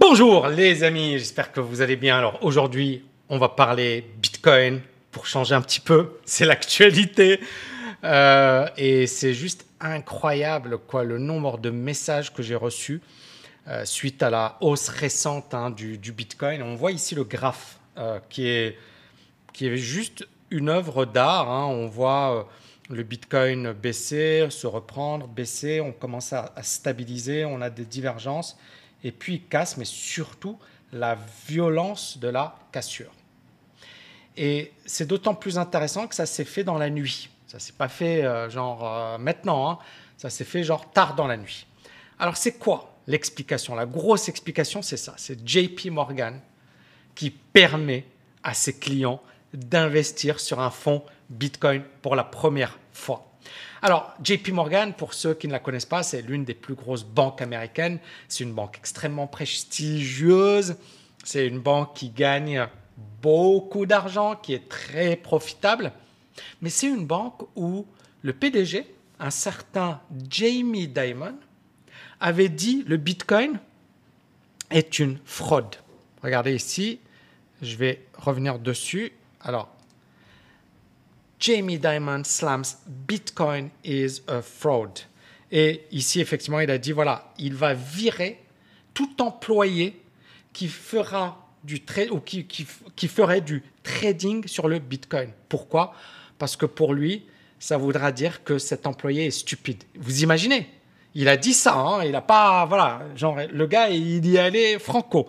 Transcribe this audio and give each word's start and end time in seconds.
Bonjour 0.00 0.46
les 0.46 0.84
amis, 0.84 1.18
j'espère 1.18 1.50
que 1.50 1.58
vous 1.58 1.80
allez 1.80 1.96
bien. 1.96 2.16
Alors 2.16 2.38
aujourd'hui, 2.42 3.02
on 3.28 3.36
va 3.36 3.48
parler 3.48 4.06
Bitcoin 4.22 4.80
pour 5.10 5.26
changer 5.26 5.56
un 5.56 5.60
petit 5.60 5.80
peu. 5.80 6.18
C'est 6.24 6.44
l'actualité. 6.44 7.40
Euh, 8.04 8.68
et 8.76 9.08
c'est 9.08 9.34
juste 9.34 9.66
incroyable 9.80 10.78
quoi, 10.78 11.02
le 11.02 11.18
nombre 11.18 11.58
de 11.58 11.70
messages 11.70 12.32
que 12.32 12.44
j'ai 12.44 12.54
reçus 12.54 13.00
euh, 13.66 13.84
suite 13.84 14.22
à 14.22 14.30
la 14.30 14.56
hausse 14.60 14.88
récente 14.88 15.52
hein, 15.52 15.70
du, 15.70 16.12
Bitcoin. 16.12 16.62
On 16.62 16.76
voit 16.76 16.92
ici 16.92 17.16
le 17.16 17.24
graphe 17.24 17.80
euh, 17.96 18.20
qui, 18.30 18.46
est, 18.46 18.78
qui 19.52 19.66
est 19.66 19.76
juste 19.76 20.28
une 20.52 20.68
œuvre 20.68 21.06
d'art. 21.06 21.50
Hein. 21.50 21.66
On 21.66 21.88
voit 21.88 22.48
le 22.88 23.02
Bitcoin 23.02 23.72
baisser, 23.72 24.46
se 24.48 24.68
reprendre, 24.68 25.26
baisser. 25.26 25.80
On 25.80 25.90
commence 25.90 26.32
à, 26.32 26.52
à 26.54 26.62
stabiliser. 26.62 27.44
On 27.44 27.60
a 27.60 27.68
des 27.68 27.84
divergences 27.84 28.56
et 29.04 29.12
puis 29.12 29.42
casse, 29.42 29.76
mais 29.76 29.84
surtout 29.84 30.58
la 30.92 31.18
violence 31.46 32.18
de 32.18 32.28
la 32.28 32.56
cassure. 32.72 33.12
Et 34.36 34.72
c'est 34.86 35.06
d'autant 35.06 35.34
plus 35.34 35.58
intéressant 35.58 36.06
que 36.06 36.14
ça 36.14 36.26
s'est 36.26 36.44
fait 36.44 36.64
dans 36.64 36.78
la 36.78 36.90
nuit. 36.90 37.28
Ça 37.46 37.58
s'est 37.58 37.72
pas 37.72 37.88
fait 37.88 38.24
euh, 38.24 38.48
genre 38.48 38.86
euh, 38.86 39.18
maintenant, 39.18 39.70
hein. 39.70 39.78
ça 40.16 40.30
s'est 40.30 40.44
fait 40.44 40.62
genre 40.62 40.90
tard 40.90 41.14
dans 41.14 41.26
la 41.26 41.36
nuit. 41.36 41.66
Alors 42.18 42.36
c'est 42.36 42.58
quoi 42.58 42.94
l'explication? 43.06 43.74
La 43.74 43.86
grosse 43.86 44.28
explication, 44.28 44.82
c'est 44.82 44.96
ça. 44.96 45.14
C'est 45.16 45.46
JP 45.46 45.86
Morgan 45.86 46.40
qui 47.14 47.30
permet 47.30 48.04
à 48.42 48.54
ses 48.54 48.78
clients 48.78 49.20
d'investir 49.52 50.40
sur 50.40 50.60
un 50.60 50.70
fonds 50.70 51.02
Bitcoin 51.30 51.82
pour 52.02 52.14
la 52.14 52.24
première 52.24 52.78
fois. 52.92 53.27
Alors, 53.82 54.14
JP 54.22 54.48
Morgan, 54.50 54.92
pour 54.92 55.14
ceux 55.14 55.34
qui 55.34 55.46
ne 55.46 55.52
la 55.52 55.58
connaissent 55.58 55.86
pas, 55.86 56.02
c'est 56.02 56.22
l'une 56.22 56.44
des 56.44 56.54
plus 56.54 56.74
grosses 56.74 57.04
banques 57.04 57.40
américaines. 57.40 57.98
C'est 58.28 58.44
une 58.44 58.52
banque 58.52 58.76
extrêmement 58.78 59.26
prestigieuse. 59.26 60.76
C'est 61.24 61.46
une 61.46 61.60
banque 61.60 61.94
qui 61.94 62.10
gagne 62.10 62.66
beaucoup 63.22 63.86
d'argent, 63.86 64.36
qui 64.36 64.54
est 64.54 64.68
très 64.68 65.16
profitable. 65.16 65.92
Mais 66.60 66.70
c'est 66.70 66.88
une 66.88 67.06
banque 67.06 67.42
où 67.56 67.86
le 68.22 68.32
PDG, 68.32 68.86
un 69.20 69.30
certain 69.30 70.00
Jamie 70.28 70.88
Dimon, 70.88 71.34
avait 72.20 72.48
dit 72.48 72.84
le 72.86 72.96
Bitcoin 72.96 73.58
est 74.70 74.98
une 74.98 75.18
fraude. 75.24 75.76
Regardez 76.22 76.54
ici, 76.54 77.00
je 77.62 77.76
vais 77.76 78.04
revenir 78.16 78.58
dessus. 78.58 79.12
Alors, 79.40 79.68
Jamie 81.38 81.78
Dimon 81.78 82.24
slams 82.24 82.76
Bitcoin 82.86 83.70
is 83.84 84.22
a 84.26 84.42
fraud. 84.42 85.00
Et 85.50 85.86
ici, 85.92 86.20
effectivement, 86.20 86.60
il 86.60 86.70
a 86.70 86.78
dit 86.78 86.92
voilà, 86.92 87.32
il 87.38 87.54
va 87.54 87.74
virer 87.74 88.40
tout 88.92 89.22
employé 89.22 90.00
qui 90.52 90.68
fera 90.68 91.48
du 91.62 91.80
ou 92.10 92.20
qui, 92.20 92.44
qui, 92.46 93.08
ferait 93.08 93.40
du 93.40 93.62
trading 93.82 94.46
sur 94.46 94.68
le 94.68 94.78
Bitcoin. 94.78 95.30
Pourquoi? 95.48 95.94
Parce 96.38 96.56
que 96.56 96.66
pour 96.66 96.94
lui, 96.94 97.26
ça 97.58 97.76
voudra 97.76 98.12
dire 98.12 98.42
que 98.44 98.58
cet 98.58 98.86
employé 98.86 99.26
est 99.26 99.30
stupide. 99.30 99.84
Vous 99.96 100.22
imaginez? 100.22 100.68
Il 101.14 101.28
a 101.28 101.36
dit 101.36 101.54
ça, 101.54 101.74
hein, 101.74 102.04
il 102.04 102.12
n'a 102.12 102.20
pas, 102.20 102.64
voilà, 102.66 103.02
genre, 103.16 103.38
le 103.50 103.66
gars, 103.66 103.88
il 103.88 104.26
y 104.26 104.38
allait 104.38 104.78
franco. 104.78 105.26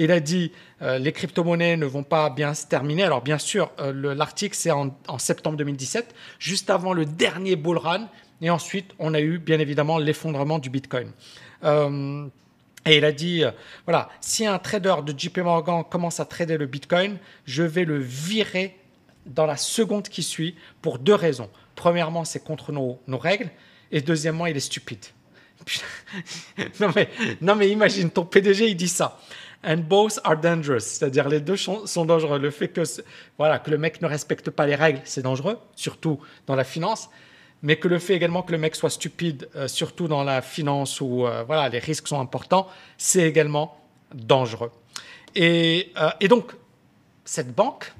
Il 0.00 0.10
a 0.12 0.20
dit 0.20 0.50
euh, 0.80 0.98
les 0.98 1.12
crypto-monnaies 1.12 1.76
ne 1.76 1.84
vont 1.84 2.04
pas 2.04 2.30
bien 2.30 2.54
se 2.54 2.66
terminer. 2.66 3.02
Alors 3.02 3.20
bien 3.20 3.36
sûr, 3.36 3.70
euh, 3.80 4.14
l'article 4.14 4.56
c'est 4.56 4.70
en, 4.70 4.94
septembre 5.18 5.58
2017, 5.58 6.14
juste 6.38 6.70
avant 6.70 6.94
le 6.94 7.04
dernier 7.04 7.54
bull 7.54 7.76
run. 7.76 8.08
Et 8.40 8.48
ensuite, 8.48 8.92
on 8.98 9.12
a 9.12 9.20
eu 9.20 9.38
bien 9.38 9.58
évidemment 9.58 9.98
l'effondrement 9.98 10.58
du 10.58 10.70
Bitcoin. 10.70 11.12
Euh, 11.64 12.26
et 12.86 12.96
il 12.96 13.04
a 13.04 13.12
dit, 13.12 13.42
voilà, 13.84 14.08
si 14.22 14.46
un 14.46 14.58
trader 14.58 14.94
de 15.04 15.12
JP 15.16 15.36
Morgan 15.40 15.84
commence 15.84 16.18
à 16.18 16.24
trader 16.24 16.56
le 16.56 16.64
Bitcoin, 16.64 17.18
je 17.44 17.62
vais 17.62 17.84
le 17.84 17.98
virer 17.98 18.78
dans 19.26 19.44
la 19.44 19.58
seconde 19.58 20.08
qui 20.08 20.22
suit 20.22 20.54
pour 20.80 20.98
deux 20.98 21.14
raisons. 21.14 21.50
Premièrement, 21.74 22.24
c'est 22.24 22.42
contre 22.42 22.72
nos, 22.72 22.98
nos 23.06 23.18
règles. 23.18 23.50
Et 23.92 24.00
deuxièmement, 24.00 24.46
il 24.46 24.56
est 24.56 24.60
stupide. 24.60 25.04
non, 26.80 26.90
mais, 26.96 27.10
non 27.42 27.54
mais 27.54 27.68
imagine, 27.68 28.10
ton 28.10 28.24
PDG, 28.24 28.70
il 28.70 28.76
dit 28.76 28.88
ça 28.88 29.20
and 29.64 29.78
both 29.88 30.18
are 30.24 30.36
dangerous. 30.36 30.80
C'est-à-dire 30.80 31.28
les 31.28 31.40
deux 31.40 31.56
sont 31.56 32.04
dangereux. 32.04 32.38
Le 32.38 32.50
fait 32.50 32.68
que, 32.68 32.82
voilà, 33.38 33.58
que 33.58 33.70
le 33.70 33.78
mec 33.78 34.00
ne 34.02 34.06
respecte 34.06 34.50
pas 34.50 34.66
les 34.66 34.74
règles, 34.74 35.00
c'est 35.04 35.22
dangereux, 35.22 35.58
surtout 35.76 36.20
dans 36.46 36.56
la 36.56 36.64
finance. 36.64 37.10
Mais 37.62 37.76
que 37.76 37.88
le 37.88 37.98
fait 37.98 38.14
également 38.14 38.42
que 38.42 38.52
le 38.52 38.58
mec 38.58 38.74
soit 38.74 38.88
stupide, 38.88 39.48
euh, 39.54 39.68
surtout 39.68 40.08
dans 40.08 40.24
la 40.24 40.40
finance 40.40 41.00
où 41.02 41.26
euh, 41.26 41.44
voilà, 41.46 41.68
les 41.68 41.78
risques 41.78 42.08
sont 42.08 42.18
importants, 42.18 42.66
c'est 42.96 43.28
également 43.28 43.78
dangereux. 44.14 44.72
Et, 45.34 45.92
euh, 45.98 46.08
et, 46.20 46.28
donc, 46.28 46.52
cette 47.26 47.54
banque, 47.54 47.92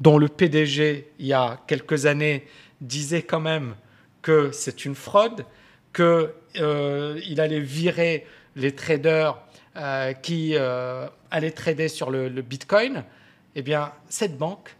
dont 0.00 0.18
le 0.18 0.26
PDG, 0.26 1.12
il 1.20 1.26
y 1.26 1.32
a 1.32 1.60
quelques 1.68 2.06
années, 2.06 2.46
disait 2.80 3.22
quand 3.22 3.40
même 3.40 3.76
que 4.22 4.50
c'est 4.50 4.84
une 4.84 4.96
fraude, 4.96 5.46
qu'il 5.94 7.40
allait 7.40 7.60
virer 7.60 8.26
les 8.56 8.74
traders 8.74 9.38
euh, 9.76 10.14
qui 10.14 10.52
euh, 10.54 11.06
allait 11.30 11.50
trader 11.50 11.88
sur 11.88 12.10
le, 12.10 12.28
Bitcoin, 12.40 13.04
eh 13.54 13.60
bien, 13.60 13.92
cette 14.08 14.38
banque 14.38 14.74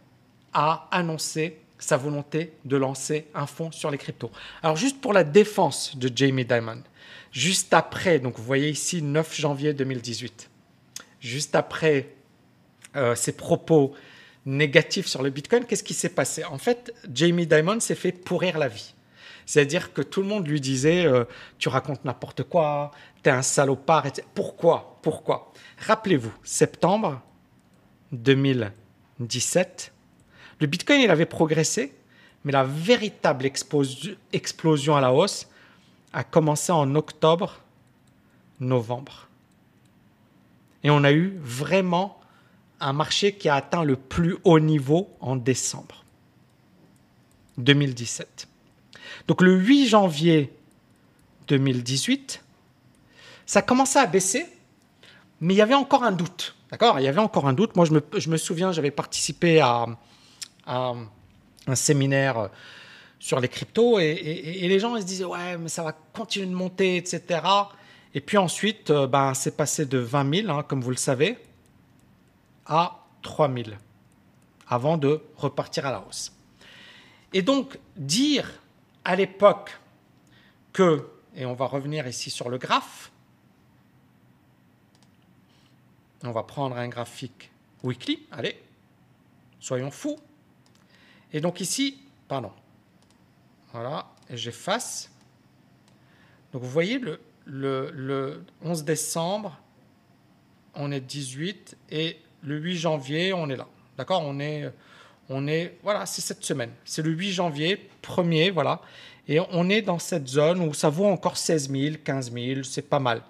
a 0.53 0.87
annoncé 0.91 1.59
sa 1.77 1.97
volonté 1.97 2.53
de 2.65 2.77
lancer 2.77 3.27
un 3.35 3.45
fonds 3.45 3.71
sur 3.71 3.91
les 3.91 3.99
cryptos. 3.99 4.31
Alors, 4.63 4.75
juste 4.75 4.99
pour 4.99 5.13
la 5.13 5.23
défense 5.23 5.95
de 5.97 6.11
Jamie 6.15 6.45
Dimon, 6.45 6.81
juste 7.31 7.75
après, 7.75 8.17
donc 8.17 8.37
vous 8.37 8.43
voyez 8.43 8.69
ici 8.69 9.03
9 9.03 9.35
janvier 9.35 9.73
2018, 9.73 10.49
juste 11.19 11.55
après 11.55 12.09
euh, 12.95 13.13
ses 13.13 13.33
propos 13.33 13.93
négatifs 14.47 15.05
sur 15.05 15.21
le 15.21 15.29
Bitcoin, 15.29 15.65
qu'est-ce 15.65 15.83
qui 15.83 15.93
s'est 15.93 16.09
passé? 16.09 16.43
En 16.43 16.57
fait, 16.57 16.91
Jamie 17.13 17.45
Dimon 17.45 17.79
s'est 17.79 17.93
fait 17.93 18.13
pourrir 18.13 18.57
la 18.57 18.67
vie. 18.67 18.95
C'est-à-dire 19.47 19.93
que 19.93 20.01
tout 20.01 20.21
le 20.21 20.27
monde 20.27 20.45
lui 20.45 20.59
disait 20.61 21.05
euh, 21.05 21.23
Tu 21.57 21.69
racontes 21.69 22.03
n'importe 22.05 22.43
quoi, 22.43 22.91
t'es 23.23 23.31
un 23.31 23.41
salopard. 23.41 24.05
Etc. 24.05 24.27
Pourquoi? 24.35 24.99
Pourquoi? 25.01 25.53
Rappelez-vous, 25.79 26.33
septembre 26.43 27.21
2017, 28.11 29.93
le 30.59 30.67
Bitcoin, 30.67 30.99
il 30.99 31.09
avait 31.09 31.25
progressé, 31.25 31.95
mais 32.43 32.51
la 32.51 32.65
véritable 32.65 33.45
explosion 33.45 34.95
à 34.95 35.01
la 35.01 35.13
hausse 35.13 35.47
a 36.11 36.25
commencé 36.25 36.73
en 36.73 36.93
octobre, 36.95 37.61
novembre. 38.59 39.29
Et 40.83 40.89
on 40.89 41.05
a 41.05 41.11
eu 41.13 41.37
vraiment 41.41 42.19
un 42.81 42.91
marché 42.91 43.33
qui 43.33 43.47
a 43.47 43.55
atteint 43.55 43.83
le 43.85 43.95
plus 43.95 44.37
haut 44.43 44.59
niveau 44.59 45.09
en 45.21 45.37
décembre 45.37 46.03
2017. 47.57 48.47
Donc 49.27 49.41
le 49.41 49.55
8 49.55 49.87
janvier 49.87 50.53
2018, 51.47 52.43
ça 53.45 53.61
commençait 53.61 53.99
à 53.99 54.05
baisser, 54.05 54.45
mais 55.41 55.53
il 55.53 55.57
y 55.57 55.61
avait 55.61 55.73
encore 55.73 56.03
un 56.03 56.11
doute. 56.11 56.55
D'accord? 56.71 56.99
Il 56.99 57.03
y 57.03 57.07
avait 57.07 57.19
encore 57.19 57.47
un 57.47 57.53
doute. 57.53 57.75
Moi, 57.75 57.85
je 57.85 58.29
me, 58.29 58.37
souviens, 58.37 58.71
j'avais 58.71 58.91
participé 58.91 59.61
à, 59.61 59.85
un 60.65 61.75
séminaire 61.75 62.49
sur 63.19 63.39
les 63.39 63.47
cryptos 63.47 63.99
et, 63.99 64.67
les 64.67 64.79
gens 64.79 64.97
se 64.99 65.03
disaient 65.03 65.25
ouais 65.25 65.57
mais 65.57 65.69
ça 65.69 65.83
va 65.83 65.91
continuer 65.91 66.45
de 66.47 66.53
monter 66.53 66.97
etc 66.97 67.41
et 68.13 68.21
puis 68.21 68.37
ensuite 68.37 68.89
euh, 68.91 69.07
ben, 69.07 69.33
c'est 69.33 69.55
passé 69.55 69.85
de 69.85 69.97
20 69.97 70.35
000 70.43 70.51
hein, 70.51 70.63
comme 70.63 70.81
vous 70.81 70.91
le 70.91 70.97
savez 70.97 71.37
à 72.65 72.99
3 73.21 73.51
000 73.51 73.69
avant 74.67 74.97
de 74.97 75.21
repartir 75.37 75.85
à 75.85 75.91
la 75.91 76.03
hausse 76.07 76.31
et 77.33 77.41
donc 77.41 77.79
dire 77.95 78.51
à 79.07 79.15
l'époque 79.15 79.79
que, 80.73 81.09
et 81.33 81.45
on 81.45 81.53
va 81.53 81.65
revenir 81.65 82.05
ici 82.07 82.29
sur 82.29 82.49
le 82.49 82.57
graphe, 82.57 83.09
on 86.23 86.31
va 86.31 86.43
prendre 86.43 86.75
un 86.75 86.89
graphique 86.89 87.49
weekly, 87.83 88.27
allez, 88.31 88.61
soyons 89.61 89.91
fous. 89.91 90.19
Et 91.31 91.39
donc 91.39 91.61
ici, 91.61 92.01
pardon, 92.27 92.51
voilà, 93.71 94.09
j'efface. 94.29 95.09
Donc 96.51 96.63
vous 96.63 96.69
voyez, 96.69 96.99
le, 96.99 97.21
le, 97.45 97.89
le 97.91 98.45
11 98.61 98.83
décembre, 98.83 99.57
on 100.75 100.91
est 100.91 100.99
18, 100.99 101.77
et 101.91 102.19
le 102.41 102.57
8 102.57 102.75
janvier, 102.75 103.31
on 103.31 103.49
est 103.49 103.55
là. 103.55 103.69
D'accord? 103.97 104.23
On 104.25 104.41
est 104.41 104.69
on 105.29 105.47
est, 105.47 105.77
voilà, 105.83 106.05
c'est 106.05 106.21
cette 106.21 106.43
semaine. 106.43 106.71
C'est 106.85 107.01
le 107.01 107.11
8 107.11 107.31
janvier, 107.33 107.89
premier, 108.01 108.49
voilà. 108.49 108.81
Et 109.27 109.39
on 109.39 109.69
est 109.69 109.81
dans 109.81 109.99
cette 109.99 110.27
zone 110.27 110.61
où 110.61 110.73
ça 110.73 110.89
vaut 110.89 111.05
encore 111.05 111.37
16 111.37 111.69
000, 111.69 111.95
15 112.03 112.31
000, 112.31 112.63
c'est 112.63 112.89
pas 112.89 112.99
mal. 112.99 113.21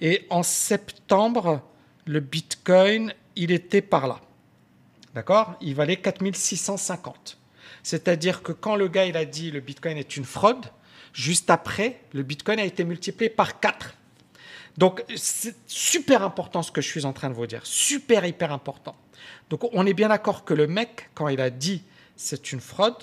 Et 0.00 0.26
en 0.30 0.42
septembre, 0.42 1.60
le 2.06 2.20
Bitcoin, 2.20 3.12
il 3.34 3.50
était 3.50 3.82
par 3.82 4.06
là. 4.06 4.20
D'accord? 5.14 5.54
Il 5.60 5.74
valait 5.74 5.96
4 5.96 6.34
650. 6.34 7.38
C'est-à-dire 7.82 8.42
que 8.42 8.52
quand 8.52 8.76
le 8.76 8.88
gars 8.88 9.06
il 9.06 9.16
a 9.16 9.24
dit 9.24 9.50
le 9.50 9.60
Bitcoin 9.60 9.96
est 9.98 10.16
une 10.16 10.24
fraude, 10.24 10.64
juste 11.12 11.50
après, 11.50 12.00
le 12.12 12.22
Bitcoin 12.22 12.60
a 12.60 12.64
été 12.64 12.84
multiplié 12.84 13.28
par 13.28 13.60
4. 13.60 13.94
Donc, 14.78 15.04
c'est 15.16 15.56
super 15.66 16.22
important 16.22 16.62
ce 16.62 16.72
que 16.72 16.80
je 16.80 16.88
suis 16.88 17.04
en 17.04 17.12
train 17.12 17.28
de 17.28 17.34
vous 17.34 17.46
dire. 17.46 17.60
Super, 17.64 18.24
hyper 18.24 18.52
important. 18.52 18.96
Donc, 19.50 19.64
on 19.72 19.86
est 19.86 19.94
bien 19.94 20.08
d'accord 20.08 20.44
que 20.44 20.54
le 20.54 20.66
mec, 20.66 21.10
quand 21.14 21.28
il 21.28 21.40
a 21.40 21.50
dit 21.50 21.82
c'est 22.16 22.52
une 22.52 22.60
fraude, 22.60 22.96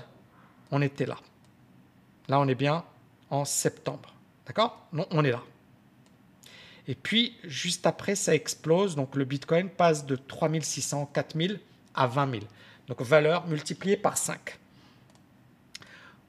on 0.72 0.82
était 0.82 1.06
là. 1.06 1.18
Là, 2.28 2.40
on 2.40 2.48
est 2.48 2.56
bien 2.56 2.84
en 3.30 3.46
septembre. 3.46 4.14
D'accord? 4.46 4.88
Non, 4.94 5.06
on 5.12 5.24
est 5.26 5.32
là. 5.32 5.44
Et 6.88 6.96
puis, 6.96 7.36
juste 7.44 7.86
après, 7.86 8.16
ça 8.16 8.34
explose. 8.34 8.96
Donc, 8.96 9.16
le 9.16 9.26
Bitcoin 9.26 9.70
passe 9.70 10.06
de 10.06 10.16
3600, 10.16 11.12
4000 11.14 11.60
à 11.94 12.08
20 12.08 12.32
000. 12.32 12.44
Donc, 12.88 13.02
valeur 13.02 13.46
multipliée 13.48 13.98
par 13.98 14.18
5. 14.18 14.58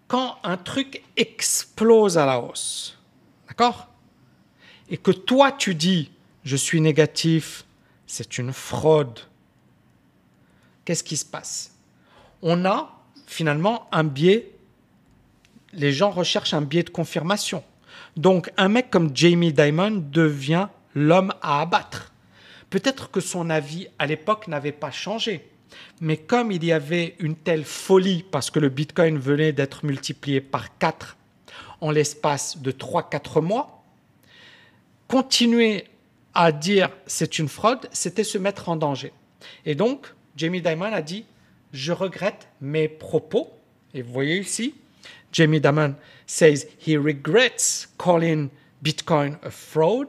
Quand 0.07 0.39
un 0.43 0.57
truc 0.57 1.03
explose 1.17 2.19
à 2.19 2.27
la 2.27 2.41
hausse, 2.41 2.99
d'accord? 3.49 3.89
Et 4.89 4.97
que 4.97 5.13
toi, 5.13 5.53
tu 5.53 5.75
dis, 5.75 6.11
je 6.45 6.57
suis 6.57 6.81
négatif, 6.81 7.65
c'est 8.07 8.39
une 8.39 8.53
fraude, 8.53 9.21
qu'est-ce 10.91 11.05
qui 11.05 11.17
se 11.17 11.25
passe? 11.25 11.71
On 12.43 12.65
a 12.65 12.91
finalement 13.29 13.87
un 13.93 14.03
biais, 14.03 14.51
les 15.73 15.93
gens 15.93 16.11
recherchent 16.11 16.53
un 16.53 16.63
biais 16.63 16.83
de 16.83 16.91
confirmation. 16.91 17.63
Donc 18.17 18.51
un 18.57 18.67
mec 18.67 18.91
comme 18.91 19.17
Jamie 19.17 19.53
Dimon 19.53 20.03
devient 20.11 20.67
l'homme 20.97 21.33
à 21.43 21.61
abattre. 21.61 22.13
Peut-être 22.71 23.09
que 23.13 23.21
son 23.21 23.51
avis 23.51 23.87
à 24.01 24.07
l'époque 24.07 24.49
n'avait 24.49 24.73
pas 24.73 24.91
changé, 24.91 25.49
mais 26.01 26.17
comme 26.17 26.51
il 26.51 26.65
y 26.65 26.73
avait 26.73 27.15
une 27.21 27.37
telle 27.37 27.65
folie 27.65 28.25
parce 28.29 28.51
que 28.51 28.59
le 28.59 28.69
Bitcoin 28.69 29.17
venait 29.17 29.53
d'être 29.53 29.85
multiplié 29.85 30.41
par 30.41 30.77
4 30.79 31.17
en 31.83 31.93
l'espace 31.93 32.59
de 32.59 32.73
3-4 32.73 33.41
mois, 33.41 33.85
continuer 35.07 35.85
à 36.35 36.51
dire 36.51 36.91
c'est 37.07 37.39
une 37.39 37.49
fraude, 37.49 37.89
c'était 37.93 38.25
se 38.25 38.39
mettre 38.39 38.69
en 38.69 38.75
danger. 38.75 39.13
Et 39.65 39.77
donc, 39.77 40.15
Jamie 40.41 40.63
Dimon 40.63 40.95
a 40.95 41.03
dit 41.03 41.27
je 41.75 41.93
regrette 41.93 42.49
mes 42.63 42.89
propos. 42.89 43.51
Et 43.93 44.01
vous 44.01 44.11
voyez 44.11 44.39
ici, 44.39 44.75
Jamie 45.33 45.61
Dimon 45.61 45.97
says 46.27 46.67
he 46.79 46.97
regrets 46.97 47.87
calling 47.99 48.49
Bitcoin 48.83 49.37
a 49.43 49.51
fraud 49.51 50.09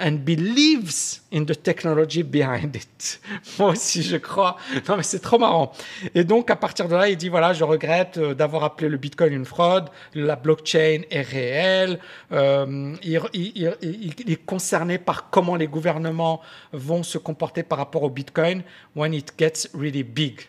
and 0.00 0.24
believes 0.24 1.20
in 1.30 1.44
the 1.44 1.54
technology 1.54 2.22
behind 2.22 2.74
it. 2.74 3.20
Moi 3.58 3.70
aussi, 3.70 4.02
je 4.02 4.16
crois. 4.16 4.56
Non, 4.88 4.96
mais 4.96 5.02
c'est 5.02 5.20
trop 5.20 5.38
marrant. 5.38 5.72
Et 6.14 6.24
donc, 6.24 6.50
à 6.50 6.56
partir 6.56 6.88
de 6.88 6.94
là, 6.94 7.08
il 7.08 7.16
dit 7.16 7.28
voilà, 7.28 7.52
je 7.52 7.62
regrette 7.62 8.16
euh, 8.16 8.34
d'avoir 8.34 8.64
appelé 8.64 8.88
le 8.88 8.96
Bitcoin 8.96 9.32
une 9.32 9.44
fraude. 9.44 9.88
La 10.14 10.36
blockchain 10.36 11.02
est 11.10 11.20
réelle. 11.20 11.98
Euh, 12.32 12.96
il, 13.02 14.32
est 14.32 14.44
concerné 14.46 14.98
par 14.98 15.30
comment 15.30 15.56
les 15.56 15.68
gouvernements 15.68 16.40
vont 16.72 17.02
se 17.02 17.18
comporter 17.18 17.62
par 17.62 17.78
rapport 17.78 18.02
au 18.02 18.10
Bitcoin 18.10 18.62
when 18.96 19.12
it 19.12 19.34
gets 19.38 19.68
really 19.74 20.02
big. 20.02 20.40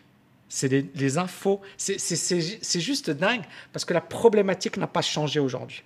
C'est 0.48 0.68
les, 0.68 1.18
infos. 1.18 1.60
C'est 1.76 2.80
juste 2.80 3.10
dingue 3.10 3.42
parce 3.72 3.84
que 3.84 3.94
la 3.94 4.02
problématique 4.02 4.76
n'a 4.76 4.86
pas 4.86 5.02
changé 5.02 5.40
aujourd'hui. 5.40 5.82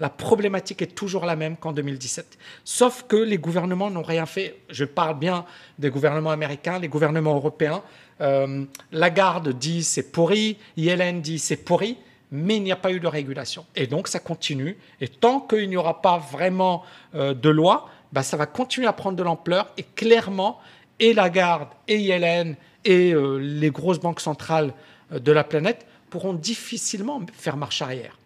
La 0.00 0.08
problématique 0.08 0.82
est 0.82 0.94
toujours 0.94 1.24
la 1.24 1.36
même 1.36 1.56
qu'en 1.56 1.72
2017. 1.72 2.38
Sauf 2.64 3.04
que 3.08 3.16
les 3.16 3.38
gouvernements 3.38 3.90
n'ont 3.90 4.02
rien 4.02 4.26
fait. 4.26 4.56
Je 4.70 4.84
parle 4.84 5.18
bien 5.18 5.44
des 5.78 5.90
gouvernements 5.90 6.30
américains, 6.30 6.78
les 6.78 6.88
gouvernements 6.88 7.34
européens. 7.34 7.82
Euh, 8.20 8.64
Lagarde 8.92 9.50
dit 9.50 9.82
c'est 9.82 10.12
pourri, 10.12 10.58
Yellen 10.76 11.20
dit 11.20 11.38
c'est 11.38 11.56
pourri, 11.56 11.98
mais 12.30 12.56
il 12.56 12.62
n'y 12.62 12.72
a 12.72 12.76
pas 12.76 12.92
eu 12.92 13.00
de 13.00 13.06
régulation. 13.06 13.66
Et 13.76 13.86
donc 13.86 14.08
ça 14.08 14.18
continue. 14.18 14.78
Et 15.00 15.08
tant 15.08 15.40
qu'il 15.40 15.68
n'y 15.68 15.76
aura 15.76 16.00
pas 16.02 16.18
vraiment 16.18 16.82
euh, 17.14 17.34
de 17.34 17.48
loi, 17.48 17.88
bah, 18.12 18.22
ça 18.22 18.36
va 18.36 18.46
continuer 18.46 18.86
à 18.86 18.92
prendre 18.92 19.16
de 19.16 19.22
l'ampleur. 19.22 19.70
Et 19.76 19.82
clairement, 19.82 20.60
et 21.00 21.14
Lagarde, 21.14 21.68
et 21.88 21.98
Yellen, 21.98 22.56
et 22.84 23.12
euh, 23.12 23.36
les 23.36 23.70
grosses 23.70 24.00
banques 24.00 24.20
centrales 24.20 24.72
de 25.10 25.32
la 25.32 25.44
planète 25.44 25.86
pourront 26.10 26.32
difficilement 26.32 27.20
faire 27.32 27.56
marche 27.56 27.82
arrière. 27.82 28.18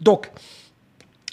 Donc, 0.00 0.30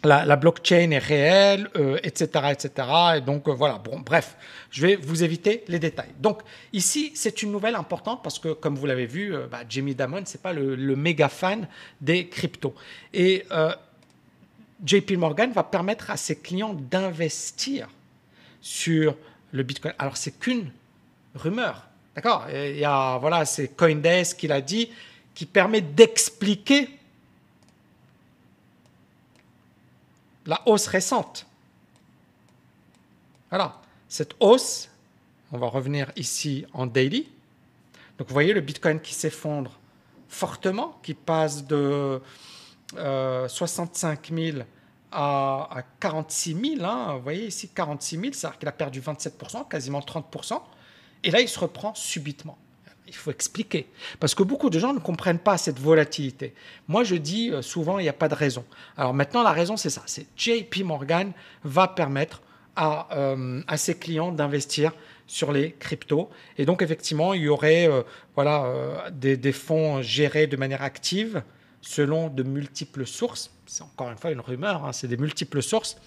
la, 0.04 0.36
blockchain 0.36 0.92
est 0.92 0.98
réelle, 0.98 1.70
etc., 2.04 2.30
euh, 2.36 2.50
etc. 2.50 2.72
Et 3.18 3.22
donc, 3.22 3.48
voilà, 3.48 3.78
bon, 3.78 4.00
bref, 4.00 4.36
je 4.70 4.86
vais 4.86 4.96
vous 4.96 5.24
éviter 5.24 5.64
les 5.68 5.80
détails. 5.80 6.12
Donc, 6.20 6.42
ici, 6.74 7.12
c'est 7.16 7.42
une 7.44 7.52
nouvelle 7.52 7.76
importante 7.76 8.22
parce 8.24 8.40
que, 8.40 8.54
comme 8.54 8.76
vous 8.76 8.86
l'avez 8.86 9.06
vu, 9.06 9.34
bah, 9.50 9.62
Jamie 9.68 9.96
Dimon, 9.96 10.24
ce 10.26 10.38
n'est 10.38 10.42
pas 10.42 10.54
le, 10.54 10.96
méga 10.96 11.30
fan 11.30 11.68
des 12.02 12.28
cryptos. 12.28 12.76
Et 13.14 13.46
JP 14.86 15.12
Morgan 15.12 15.52
va 15.52 15.64
permettre 15.64 16.12
à 16.12 16.18
ses 16.18 16.36
clients 16.36 16.74
d'investir 16.74 17.90
sur 18.62 19.16
le 19.52 19.64
Bitcoin. 19.64 19.94
Alors, 20.00 20.18
c'est 20.18 20.38
qu'une 20.40 20.70
rumeur. 21.36 21.88
D'accord? 22.16 22.48
Il 22.54 22.78
y 22.78 22.86
a, 22.86 23.18
voilà, 23.18 23.46
c'est 23.46 23.70
Coindesk 23.70 24.38
qui 24.38 24.48
l'a 24.48 24.62
dit, 24.62 24.90
qui 25.34 25.46
permet 25.46 25.82
d'expliquer 25.82 26.90
la 30.46 30.62
hausse 30.68 30.88
récente. 30.88 31.46
Voilà, 33.50 33.80
cette 34.10 34.36
hausse, 34.40 34.90
on 35.52 35.58
va 35.58 35.68
revenir 35.68 36.12
ici 36.16 36.66
en 36.74 36.88
daily. 36.88 37.30
Donc 38.18 38.28
vous 38.28 38.34
voyez 38.34 38.54
le 38.54 38.62
Bitcoin 38.62 39.00
qui 39.00 39.14
s'effondre 39.14 39.80
fortement, 40.28 41.00
qui 41.04 41.14
passe 41.14 41.66
de 41.66 42.22
65 42.96 44.32
euh, 44.32 44.52
000 44.54 44.64
à, 45.12 45.84
46 46.00 46.78
000. 46.78 46.86
Hein. 46.86 47.16
Vous 47.16 47.24
voyez 47.24 47.48
ici 47.48 47.70
46 47.70 48.20
000, 48.20 48.34
c'est-à-dire 48.34 48.60
qu'il 48.60 48.68
a 48.70 48.72
perdu 48.72 49.02
27%, 49.02 49.68
quasiment 49.68 50.00
30%. 50.00 50.62
Et 51.24 51.32
là, 51.32 51.40
il 51.40 51.48
se 51.48 51.60
reprend 51.60 51.94
subitement. 51.94 52.58
Il 53.08 53.16
faut 53.16 53.32
expliquer. 53.32 53.88
Parce 54.20 54.34
que 54.34 54.44
beaucoup 54.44 54.70
de 54.70 54.80
gens 54.80 54.94
ne 54.94 55.00
comprennent 55.00 55.40
pas 55.40 55.58
cette 55.58 55.80
volatilité. 55.80 56.54
Moi, 56.88 57.04
je 57.04 57.16
dis 57.16 57.52
euh, 57.52 57.62
souvent, 57.62 58.00
il 58.00 58.04
n'y 58.04 58.10
a 58.10 58.14
pas 58.14 58.30
de 58.30 58.36
raison. 58.36 58.66
Alors 58.98 59.14
maintenant, 59.14 59.44
la 59.44 59.52
raison, 59.52 59.78
c'est 59.78 59.90
ça. 59.90 60.04
C'est 60.06 60.26
JP 60.36 60.84
Morgan 60.84 61.32
va 61.64 61.88
permettre 61.88 62.42
à, 62.76 63.08
euh, 63.16 63.62
à 63.68 63.78
ses 63.78 63.96
clients 63.96 64.32
d'investir 64.32 64.94
sur 65.28 65.52
les 65.52 65.74
cryptos. 65.74 66.30
Et 66.58 66.66
donc, 66.66 66.82
effectivement, 66.82 67.34
il 67.34 67.44
y 67.44 67.50
aurait 67.50 67.88
euh, 67.88 68.02
voilà, 68.36 69.10
des, 69.12 69.38
des, 69.38 69.52
fonds 69.52 70.02
gérés 70.02 70.48
de 70.48 70.58
manière 70.58 70.82
active 70.82 71.44
selon 71.84 72.30
de 72.30 72.42
multiples 72.42 73.06
sources. 73.06 73.52
C'est 73.68 73.84
encore 73.84 74.10
une 74.10 74.18
fois 74.18 74.32
une 74.32 74.40
rumeur, 74.40 74.84
hein, 74.84 74.94
c'est 74.94 75.08
des 75.08 75.18
multiples 75.18 75.62
sources. 75.62 75.98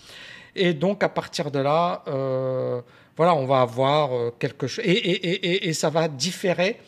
Et 0.56 0.74
donc, 0.74 1.04
à 1.04 1.08
partir 1.08 1.52
de 1.52 1.60
là, 1.60 2.02
voilà, 3.16 3.34
on 3.34 3.46
va 3.46 3.62
avoir 3.62 4.14
euh, 4.14 4.30
quelque 4.38 4.66
chose. 4.66 4.84
Et, 4.84 5.72
ça 5.72 5.90
va 5.90 6.08
différer 6.08 6.78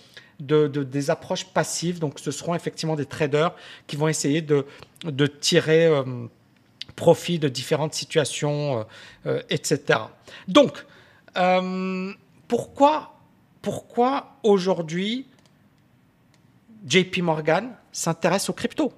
de, 0.40 0.66
des 0.66 1.10
approches 1.10 1.46
passives. 1.46 1.98
Donc, 1.98 2.18
ce 2.18 2.30
seront 2.30 2.54
effectivement 2.54 2.96
des 2.96 3.06
traders 3.06 3.54
qui 3.86 3.96
vont 3.96 4.08
essayer 4.08 4.42
de, 4.42 4.66
tirer 5.40 5.86
euh, 5.86 6.04
profit 6.96 7.38
de 7.38 7.48
différentes 7.48 7.94
situations, 7.94 8.86
euh, 9.26 9.40
etc. 9.48 10.00
Donc, 10.46 10.84
pourquoi, 12.48 13.14
pourquoi 13.62 14.36
aujourd'hui 14.42 15.26
JP 16.86 17.18
Morgan 17.18 17.70
s'intéresse 17.92 18.49
aux 18.49 18.52
cryptos 18.52 18.92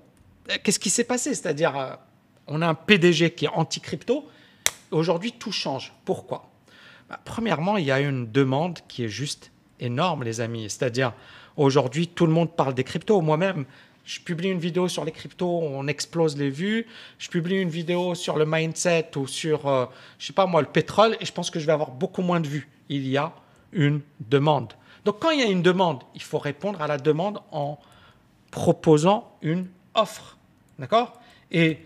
Qu'est-ce 0.63 0.79
qui 0.81 0.91
s'est 0.91 1.05
passé? 1.05 1.35
C'est-à-dire, 1.35 1.99
on 2.47 2.61
a 2.63 2.67
un 2.67 2.75
PDG 2.75 3.31
qui 3.31 3.45
est 3.45 3.51
anti-crypto. 3.55 4.27
Aujourd'hui, 4.91 5.33
tout 5.33 5.53
change. 5.53 5.93
Pourquoi? 6.05 6.51
Bah, 7.09 7.21
premièrement, 7.25 7.77
il 7.77 7.85
y 7.85 7.93
a 7.93 8.01
une 8.01 8.31
demande 8.31 8.81
qui 8.89 9.05
est 9.05 9.09
juste 9.09 9.53
énorme, 9.79 10.25
les 10.25 10.41
amis. 10.41 10.69
C'est-à-dire, 10.69 11.13
aujourd'hui, 11.57 12.09
tout 12.09 12.27
le 12.27 12.33
monde 12.33 12.55
parle 12.57 12.75
des 12.75 12.85
cryptos. 12.85 13.21
Moi-même, 13.21 13.65
je 14.05 14.19
publie 14.21 14.49
une 14.49 14.59
vidéo 14.59 14.89
sur 14.89 15.05
les 15.05 15.13
cryptos, 15.13 15.61
on 15.63 15.87
explose 15.87 16.37
les 16.37 16.51
vues. 16.51 16.87
Je 17.19 17.29
publie 17.29 17.61
une 17.61 17.69
vidéo 17.69 18.17
sur 18.17 18.37
le 18.37 18.47
mindset 18.47 19.17
ou 19.17 19.29
sur, 19.29 19.69
euh, 19.69 19.87
je 20.19 20.27
sais 20.27 20.33
pas 20.33 20.47
moi, 20.47 20.61
le 20.61 20.69
pétrole, 20.69 21.17
et 21.21 21.25
je 21.25 21.33
pense 21.33 21.51
que 21.51 21.61
je 21.61 21.67
vais 21.67 21.73
avoir 21.73 21.93
beaucoup 21.93 22.23
moins 22.23 22.41
de 22.41 22.49
vues. 22.49 22.69
Il 22.89 23.07
y 23.07 23.17
a 23.17 23.33
une 23.73 24.01
demande. 24.21 24.73
Donc, 25.05 25.21
quand 25.21 25.31
il 25.31 25.39
y 25.41 25.45
a 25.45 25.47
une 25.47 25.63
demande, 25.63 26.03
il 26.15 26.23
faut 26.23 26.39
répondre 26.39 26.83
à 26.83 26.89
la 26.89 26.99
demande 26.99 27.41
en 27.53 27.79
proposant 28.51 29.37
une 29.43 29.69
offre. 29.95 30.37
D'accord? 30.79 31.21
Et 31.51 31.79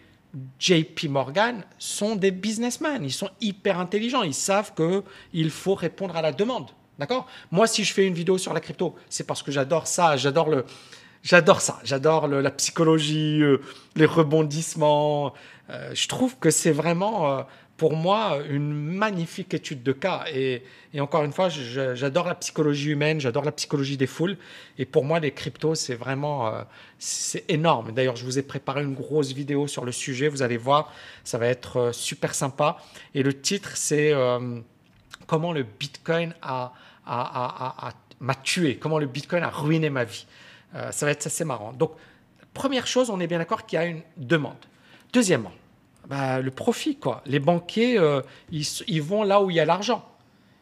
JP 0.58 1.08
Morgan 1.08 1.64
sont 1.78 2.16
des 2.16 2.30
businessmen, 2.30 3.04
ils 3.04 3.12
sont 3.12 3.30
hyper 3.40 3.78
intelligents, 3.78 4.22
ils 4.22 4.34
savent 4.34 4.72
qu'il 4.74 5.50
faut 5.50 5.74
répondre 5.74 6.16
à 6.16 6.22
la 6.22 6.32
demande. 6.32 6.70
D'accord? 6.98 7.26
Moi, 7.50 7.66
si 7.66 7.84
je 7.84 7.92
fais 7.92 8.06
une 8.06 8.14
vidéo 8.14 8.38
sur 8.38 8.52
la 8.52 8.60
crypto, 8.60 8.94
c'est 9.08 9.26
parce 9.26 9.42
que 9.42 9.50
j'adore 9.50 9.86
ça, 9.86 10.16
j'adore 10.16 10.48
le, 10.48 10.64
j'adore 11.22 11.60
ça, 11.60 11.80
j'adore 11.82 12.28
la 12.28 12.50
psychologie, 12.50 13.42
euh, 13.42 13.60
les 13.96 14.06
rebondissements. 14.06 15.34
Euh, 15.70 15.90
je 15.94 16.06
trouve 16.06 16.36
que 16.38 16.50
c'est 16.50 16.70
vraiment, 16.70 17.38
euh, 17.38 17.42
pour 17.76 17.96
moi, 17.96 18.38
une 18.48 18.72
magnifique 18.72 19.52
étude 19.52 19.82
de 19.82 19.92
cas. 19.92 20.24
Et, 20.32 20.62
encore 20.98 21.24
une 21.24 21.32
fois, 21.32 21.48
j'adore 21.48 22.26
la 22.26 22.36
psychologie 22.36 22.90
humaine, 22.90 23.20
j'adore 23.20 23.44
la 23.44 23.52
psychologie 23.52 23.96
des 23.96 24.06
foules. 24.06 24.36
Et 24.78 24.84
pour 24.84 25.04
moi, 25.04 25.18
les 25.18 25.32
cryptos, 25.32 25.74
c'est 25.74 25.96
vraiment 25.96 26.46
euh, 26.46 26.62
c'est 26.98 27.44
énorme. 27.50 27.92
D'ailleurs, 27.92 28.14
je 28.14 28.24
vous 28.24 28.38
ai 28.38 28.42
préparé 28.42 28.82
une 28.82 28.94
grosse 28.94 29.32
vidéo 29.32 29.66
sur 29.66 29.84
le 29.84 29.90
sujet. 29.90 30.28
Vous 30.28 30.42
allez 30.42 30.56
voir, 30.56 30.92
ça 31.24 31.36
va 31.36 31.46
être 31.46 31.76
euh, 31.78 31.92
super 31.92 32.34
sympa. 32.34 32.78
Et 33.12 33.24
le 33.24 33.40
titre, 33.40 33.76
c'est 33.76 34.12
euh, 34.12 34.60
comment 35.26 35.52
le 35.52 35.64
Bitcoin 35.64 36.32
a, 36.42 36.72
m'a 38.20 38.34
tué, 38.36 38.76
comment 38.76 39.00
le 39.00 39.06
Bitcoin 39.06 39.42
a 39.42 39.50
ruiné 39.50 39.90
ma 39.90 40.04
vie. 40.04 40.26
ça 40.90 41.06
va 41.06 41.12
être 41.12 41.26
assez 41.26 41.44
marrant. 41.44 41.72
Donc, 41.72 41.92
première 42.54 42.86
chose, 42.86 43.10
on 43.10 43.20
est 43.20 43.26
bien 43.26 43.38
d'accord 43.38 43.66
qu'il 43.66 43.78
y 43.78 43.82
a 43.82 43.86
une 43.86 44.02
demande. 44.16 44.56
Deuxièmement, 45.12 45.52
bah, 46.08 46.40
le 46.40 46.50
profit. 46.50 46.96
Quoi. 46.96 47.22
Les 47.26 47.38
banquiers, 47.38 47.98
euh, 47.98 48.20
ils, 48.50 49.02
vont 49.02 49.22
là 49.22 49.42
où 49.42 49.50
il 49.50 49.56
y 49.56 49.60
a 49.60 49.64
l'argent. 49.64 50.08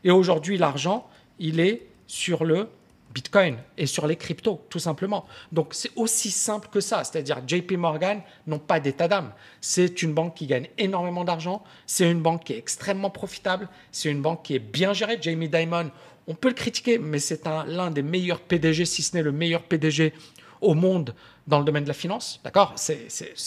Et 0.04 0.10
aujourd'hui, 0.10 0.58
l'argent, 0.58 1.08
il 1.38 1.60
est 1.60 1.86
sur 2.06 2.44
le 2.44 2.68
Bitcoin 3.12 3.58
et 3.76 3.86
sur 3.86 4.06
les 4.06 4.16
cryptos, 4.16 4.64
tout 4.70 4.78
simplement. 4.78 5.26
Donc 5.52 5.68
c'est 5.72 5.90
aussi 5.96 6.30
simple 6.30 6.68
que 6.72 6.80
ça. 6.80 7.04
C'est-à-dire 7.04 7.42
JP 7.46 7.72
Morgan 7.72 8.22
n'ont 8.46 8.58
pas 8.58 8.80
d'état 8.80 9.06
d'âme. 9.06 9.32
C'est 9.60 10.02
une 10.02 10.14
banque 10.14 10.34
qui 10.34 10.46
gagne 10.46 10.68
énormément 10.78 11.24
d'argent. 11.24 11.62
C'est 11.86 12.10
une 12.10 12.22
banque 12.22 12.44
qui 12.44 12.54
est 12.54 12.58
extrêmement 12.58 13.10
profitable. 13.10 13.68
C'est 13.90 14.10
une 14.10 14.22
banque 14.22 14.42
qui 14.42 14.54
est 14.54 14.60
bien 14.60 14.92
gérée. 14.92 15.18
Jamie 15.20 15.48
Dimon, 15.48 15.90
on 16.26 16.34
peut 16.34 16.48
le 16.48 16.54
critiquer, 16.54 16.98
mais 16.98 17.18
c'est 17.18 17.46
l'un 17.66 17.90
des 17.90 18.02
meilleurs 18.02 18.40
PDG, 18.40 18.84
si 18.84 19.02
ce 19.02 19.16
n'est 19.16 19.22
le 19.22 19.32
meilleur 19.32 19.62
PDG 19.62 20.14
au 20.60 20.74
monde 20.74 21.14
dans 21.46 21.58
le 21.58 21.64
domaine 21.64 21.82
de 21.82 21.88
la 21.88 21.94
finance, 21.94 22.40
d'accord? 22.44 22.74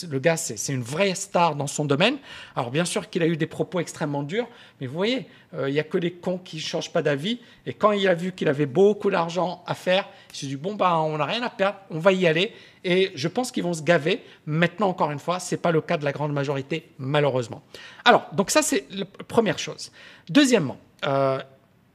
Le 0.10 0.20
gars, 0.20 0.36
c'est, 0.38 0.74
une 0.74 0.82
vraie 0.82 1.16
star 1.16 1.56
dans 1.56 1.68
son 1.68 1.86
domaine. 1.86 2.18
Alors 2.56 2.70
bien 2.70 2.84
sûr 2.84 3.10
qu'il 3.10 3.24
a 3.24 3.28
eu 3.28 3.38
des 3.38 3.48
propos 3.48 3.80
extrêmement 3.80 4.24
durs, 4.24 4.48
mais 4.80 4.88
vous 4.88 4.96
voyez, 4.96 5.28
euh, 5.54 5.70
il 5.70 5.74
n'y 5.74 5.80
a 5.80 5.84
que 5.84 5.98
les 5.98 6.12
cons 6.12 6.38
qui 6.38 6.58
ne 6.58 6.62
changent 6.62 6.92
pas 6.92 7.02
d'avis. 7.02 7.40
Et 7.66 7.74
quand 7.74 7.94
il 7.94 8.08
a 8.08 8.14
vu 8.14 8.34
qu'il 8.34 8.50
avait 8.50 8.66
beaucoup 8.66 9.10
d'argent 9.10 9.64
à 9.66 9.76
faire, 9.76 10.10
il 10.32 10.36
s'est 10.36 10.48
dit, 10.48 10.58
bon, 10.58 10.76
ben, 10.76 10.94
on 10.98 11.18
n'a 11.18 11.26
rien 11.26 11.42
à 11.44 11.50
perdre, 11.50 11.78
on 11.90 12.00
va 12.00 12.12
y 12.12 12.28
aller. 12.28 12.54
Et 12.84 13.12
je 13.16 13.28
pense 13.28 13.52
qu'ils 13.52 13.64
vont 13.64 13.74
se 13.74 13.82
gaver. 13.82 14.22
Maintenant, 14.46 14.90
encore 14.90 15.12
une 15.12 15.20
fois, 15.20 15.40
ce 15.40 15.56
n'est 15.56 15.62
pas 15.62 15.72
le 15.72 15.82
cas 15.82 15.98
de 15.98 16.04
la 16.04 16.12
grande 16.12 16.34
majorité, 16.34 16.90
malheureusement. 16.98 17.64
Alors, 18.04 18.28
donc 18.34 18.52
ça, 18.52 18.62
c'est 18.62 18.86
la 18.92 19.06
première 19.06 19.58
chose. 19.58 19.92
Deuxièmement, 20.30 20.78
euh, 21.06 21.40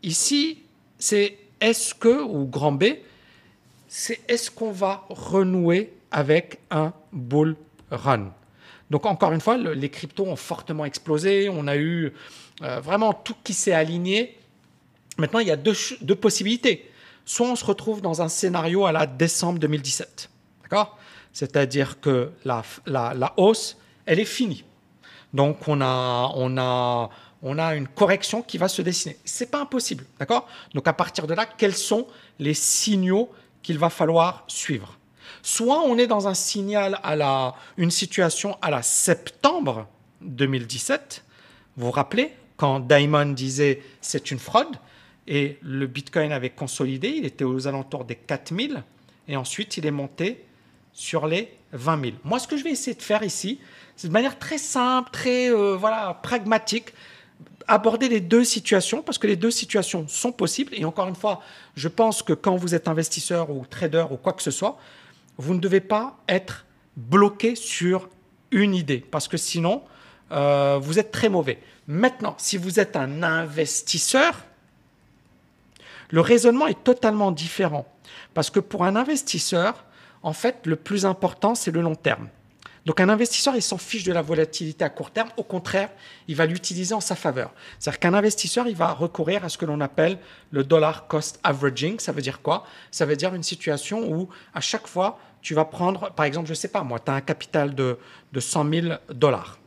ici, 0.02 0.62
c'est 0.99 1.37
est-ce 1.61 1.95
que, 1.95 2.23
ou 2.23 2.47
grand 2.47 2.73
B, 2.73 2.85
c'est 3.92 4.20
est-ce 4.28 4.52
qu'on 4.52 4.70
va 4.70 5.04
renouer 5.09 5.92
avec 6.12 6.61
un 6.70 6.92
bull 7.12 7.56
run? 7.90 8.32
Donc 8.88 9.04
encore 9.04 9.32
une 9.32 9.40
fois, 9.40 9.59
les 9.59 9.90
cryptos 9.90 10.26
ont 10.26 10.37
fortement 10.37 10.85
explosé, 10.85 11.49
on 11.49 11.66
a 11.66 11.76
eu 11.76 12.12
euh, 12.62 12.78
vraiment 12.78 13.12
tout 13.12 13.35
qui 13.42 13.52
s'est 13.52 13.73
aligné. 13.73 14.38
Maintenant, 15.18 15.40
il 15.40 15.49
y 15.49 15.50
a 15.50 15.56
deux, 15.56 15.75
possibilités. 16.14 16.88
Soit 17.25 17.49
on 17.49 17.56
se 17.56 17.64
retrouve 17.64 18.00
dans 18.00 18.23
un 18.23 18.28
scénario 18.28 18.87
à 18.87 18.92
la 18.92 19.06
décembre 19.06 19.59
2017, 19.59 20.30
d'accord? 20.62 20.97
C'est-à-dire 21.32 22.00
que 22.00 22.30
la, 22.44 22.62
la, 22.87 23.35
hausse, 23.37 23.76
elle 24.06 24.20
est 24.20 24.25
finie. 24.25 24.64
Donc 25.35 25.66
on 25.66 25.80
a, 25.80 26.32
on 26.37 26.56
a, 26.59 27.11
on 27.42 27.59
a 27.59 27.75
une 27.75 27.88
correction 27.88 28.42
qui 28.42 28.56
va 28.56 28.68
se 28.68 28.82
dessiner. 28.82 29.16
C'est 29.25 29.50
pas 29.50 29.61
impossible, 29.61 30.04
d'accord? 30.20 30.47
Donc 30.75 30.87
à 30.87 30.92
partir 30.92 31.26
de 31.26 31.35
là, 31.35 31.44
quels 31.44 31.75
sont 31.75 32.06
les 32.38 32.54
signaux 32.54 33.30
qu'il 33.62 33.78
va 33.78 33.90
falloir 33.90 34.44
suivre. 34.46 34.98
Soit 35.42 35.82
on 35.82 35.96
est 35.98 36.06
dans 36.06 36.28
un 36.28 36.34
signal 36.34 36.98
à 37.02 37.16
la, 37.16 37.54
une 37.76 37.90
situation 37.90 38.58
à 38.62 38.70
la 38.70 38.82
septembre 38.82 39.86
2017. 40.22 41.24
Vous 41.76 41.86
vous 41.86 41.92
rappelez 41.92 42.32
quand 42.56 42.80
Diamond 42.80 43.26
disait 43.26 43.82
c'est 44.00 44.30
une 44.30 44.38
fraude 44.38 44.76
et 45.26 45.58
le 45.62 45.86
Bitcoin 45.86 46.32
avait 46.32 46.50
consolidé, 46.50 47.08
il 47.08 47.24
était 47.24 47.44
aux 47.44 47.66
alentours 47.66 48.04
des 48.04 48.16
4000 48.16 48.82
et 49.28 49.36
ensuite 49.36 49.76
il 49.76 49.86
est 49.86 49.90
monté 49.90 50.44
sur 50.92 51.26
les 51.26 51.56
20 51.72 52.02
000. 52.02 52.16
Moi, 52.24 52.38
ce 52.38 52.48
que 52.48 52.56
je 52.56 52.64
vais 52.64 52.70
essayer 52.70 52.96
de 52.96 53.02
faire 53.02 53.22
ici, 53.22 53.60
c'est 53.96 54.08
de 54.08 54.12
manière 54.12 54.38
très 54.38 54.58
simple, 54.58 55.10
très 55.10 55.50
euh, 55.50 55.76
voilà, 55.76 56.18
pragmatique, 56.22 56.92
aborder 57.66 58.09
les 58.09 58.20
deux 58.20 58.44
situations 58.44 59.02
parce 59.02 59.18
que 59.18 59.26
les 59.26 59.37
deux 59.37 59.50
situations 59.50 60.06
sont 60.09 60.32
possibles. 60.32 60.73
Et 60.75 60.85
encore 60.85 61.09
une 61.09 61.14
fois, 61.14 61.40
je 61.76 61.88
pense 61.88 62.23
que 62.23 62.32
quand 62.32 62.56
vous 62.56 62.75
êtes 62.75 62.88
investisseur 62.88 63.50
ou 63.50 63.64
trader 63.64 64.06
ou 64.11 64.16
quoi 64.16 64.32
que 64.32 64.42
ce 64.42 64.50
soit, 64.50 64.78
vous 65.38 65.54
ne 65.54 65.61
devez 65.61 65.80
pas 65.80 66.18
être 66.28 66.66
bloqué 66.97 67.54
sur 67.54 68.09
une 68.50 68.75
idée 68.75 69.04
parce 69.11 69.28
que 69.28 69.37
sinon, 69.37 69.82
euh, 70.32 70.78
vous 70.80 70.99
êtes 70.99 71.12
très 71.12 71.28
mauvais. 71.28 71.59
Maintenant, 71.87 72.35
si 72.38 72.56
vous 72.56 72.80
êtes 72.80 72.97
un 72.97 73.23
investisseur, 73.23 74.44
le 76.11 76.20
raisonnement 76.20 76.66
est 76.66 76.82
totalement 76.82 77.30
différent. 77.32 77.87
Parce 78.35 78.50
que 78.50 78.61
pour 78.61 78.85
un 78.85 78.97
investisseur, 78.97 79.85
en 80.23 80.32
fait, 80.32 80.66
le 80.66 80.76
plus 80.76 81.06
important, 81.06 81.54
c'est 81.54 81.70
le 81.70 81.80
long 81.80 81.94
terme. 81.94 82.28
Donc 82.90 82.99
un 82.99 83.09
investisseur, 83.09 83.54
il 83.54 83.62
s'en 83.62 83.78
fiche 83.78 84.02
de 84.02 84.12
la 84.12 84.20
volatilité 84.20 84.85
à 84.85 84.90
court 84.90 85.12
terme. 85.12 85.28
Au 85.37 85.44
contraire, 85.44 85.90
il 86.26 86.35
va 86.35 86.44
l'utiliser 86.44 86.92
en 86.92 87.00
sa 87.00 87.14
faveur. 87.14 87.52
C'est-à-dire 87.78 88.00
qu'un 88.00 88.14
investisseur, 88.14 88.66
il 88.66 88.75
va 88.75 88.92
recourir 88.92 89.44
à 89.44 89.49
ce 89.49 89.56
que 89.56 89.64
l'on 89.64 89.80
appelle 89.80 90.18
le 90.50 90.64
dollar 90.64 91.06
cost 91.06 91.38
averaging. 91.44 92.00
Ça 92.00 92.11
veut 92.11 92.20
dire 92.20 92.42
quoi? 92.42 92.66
Ça 92.90 93.06
veut 93.06 93.14
dire 93.14 93.32
une 93.32 93.44
situation 93.44 94.11
où 94.11 94.28
à 94.54 94.61
chaque 94.61 94.88
fois, 94.88 95.20
tu 95.40 95.54
vas 95.54 95.64
prendre, 95.64 96.11
par 96.14 96.26
exemple, 96.26 96.49
je 96.49 96.50
ne 96.50 96.56
sais 96.56 96.66
pas, 96.66 96.82
moi, 96.82 96.99
tu 96.99 97.12
as 97.12 97.14
un 97.14 97.20
capital 97.20 97.76
de, 97.76 97.97
de 98.32 98.40
100 98.40 98.68
000 98.68 98.94
dollars. 99.11 99.61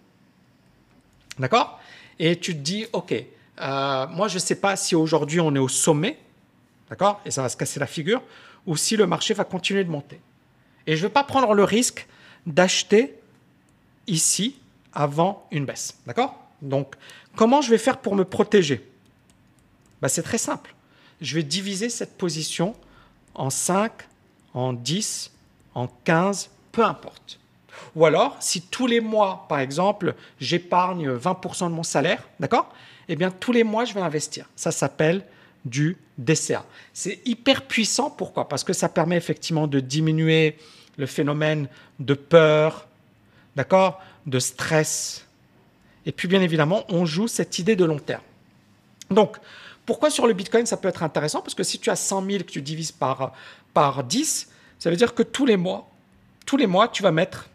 D'accord? 1.39 1.79
Et 2.19 2.37
tu 2.37 2.53
te 2.53 2.59
dis, 2.59 2.87
OK, 2.91 3.13
euh, 3.13 4.07
moi, 4.07 4.27
je 4.27 4.33
ne 4.33 4.39
sais 4.39 4.55
pas 4.55 4.75
si 4.75 4.95
aujourd'hui 4.95 5.39
on 5.39 5.55
est 5.55 5.59
au 5.59 5.69
sommet, 5.69 6.19
d'accord 6.89 7.21
Et 7.25 7.31
ça 7.31 7.41
va 7.41 7.47
se 7.47 7.55
casser 7.55 7.79
la 7.79 7.87
figure, 7.87 8.21
ou 8.65 8.75
si 8.75 8.97
le 8.97 9.07
marché 9.07 9.33
va 9.33 9.45
continuer 9.45 9.85
de 9.85 9.89
monter. 9.89 10.19
Et 10.85 10.97
je 10.97 11.03
ne 11.03 11.07
veux 11.07 11.13
pas 11.13 11.23
prendre 11.23 11.53
le 11.53 11.63
risque 11.63 12.05
d'acheter 12.45 13.19
ici 14.07 14.55
avant 14.93 15.47
une 15.51 15.65
baisse. 15.65 15.97
D'accord? 16.05 16.37
Donc, 16.61 16.95
comment 17.35 17.61
je 17.61 17.69
vais 17.69 17.77
faire 17.77 17.97
pour 17.97 18.15
me 18.15 18.23
protéger? 18.23 18.89
Bah, 20.01 20.09
C'est 20.09 20.23
très 20.23 20.37
simple. 20.37 20.75
Je 21.21 21.35
vais 21.35 21.43
diviser 21.43 21.89
cette 21.89 22.17
position 22.17 22.75
en 23.35 23.49
5, 23.49 23.91
en 24.53 24.73
10, 24.73 25.31
en 25.73 25.87
15, 25.87 26.49
peu 26.71 26.83
importe. 26.83 27.39
Ou 27.95 28.05
alors, 28.05 28.37
si 28.39 28.61
tous 28.61 28.87
les 28.87 28.99
mois, 28.99 29.45
par 29.49 29.59
exemple, 29.59 30.15
j'épargne 30.39 31.09
20% 31.09 31.69
de 31.69 31.73
mon 31.73 31.83
salaire, 31.83 32.27
d'accord? 32.39 32.73
Eh 33.09 33.15
bien, 33.15 33.31
tous 33.31 33.51
les 33.51 33.63
mois, 33.63 33.85
je 33.85 33.93
vais 33.93 34.01
investir. 34.01 34.49
Ça 34.55 34.71
s'appelle 34.71 35.25
du 35.65 35.97
DCA. 36.17 36.65
C'est 36.93 37.21
hyper 37.25 37.63
puissant. 37.67 38.09
Pourquoi? 38.09 38.47
Parce 38.47 38.63
que 38.63 38.73
ça 38.73 38.89
permet 38.89 39.17
effectivement 39.17 39.67
de 39.67 39.79
diminuer 39.79 40.57
le 40.97 41.05
phénomène 41.05 41.67
de 41.99 42.13
peur, 42.13 42.87
d'accord, 43.55 44.01
de 44.25 44.39
stress. 44.39 45.25
Et 46.05 46.11
puis 46.11 46.27
bien 46.27 46.41
évidemment, 46.41 46.85
on 46.89 47.05
joue 47.05 47.27
cette 47.27 47.59
idée 47.59 47.75
de 47.75 47.85
long 47.85 47.99
terme. 47.99 48.23
Donc, 49.09 49.37
pourquoi 49.85 50.09
sur 50.09 50.27
le 50.27 50.33
Bitcoin 50.33 50.65
ça 50.65 50.77
peut 50.77 50.87
être 50.87 51.03
intéressant? 51.03 51.41
Parce 51.41 51.55
que 51.55 51.63
si 51.63 51.79
tu 51.79 51.89
as 51.89 51.95
100 51.95 52.25
000 52.25 52.37
que 52.39 52.51
tu 52.51 52.61
divises 52.61 52.91
par, 52.91 53.33
par 53.73 54.03
10, 54.03 54.49
ça 54.79 54.89
veut 54.89 54.95
dire 54.95 55.13
que 55.13 55.23
tous 55.23 55.45
les 55.45 55.57
mois, 55.57 55.89
tous 56.45 56.57
les 56.57 56.67
mois, 56.67 56.87
tu 56.87 57.03
vas 57.03 57.11
mettre 57.11 57.49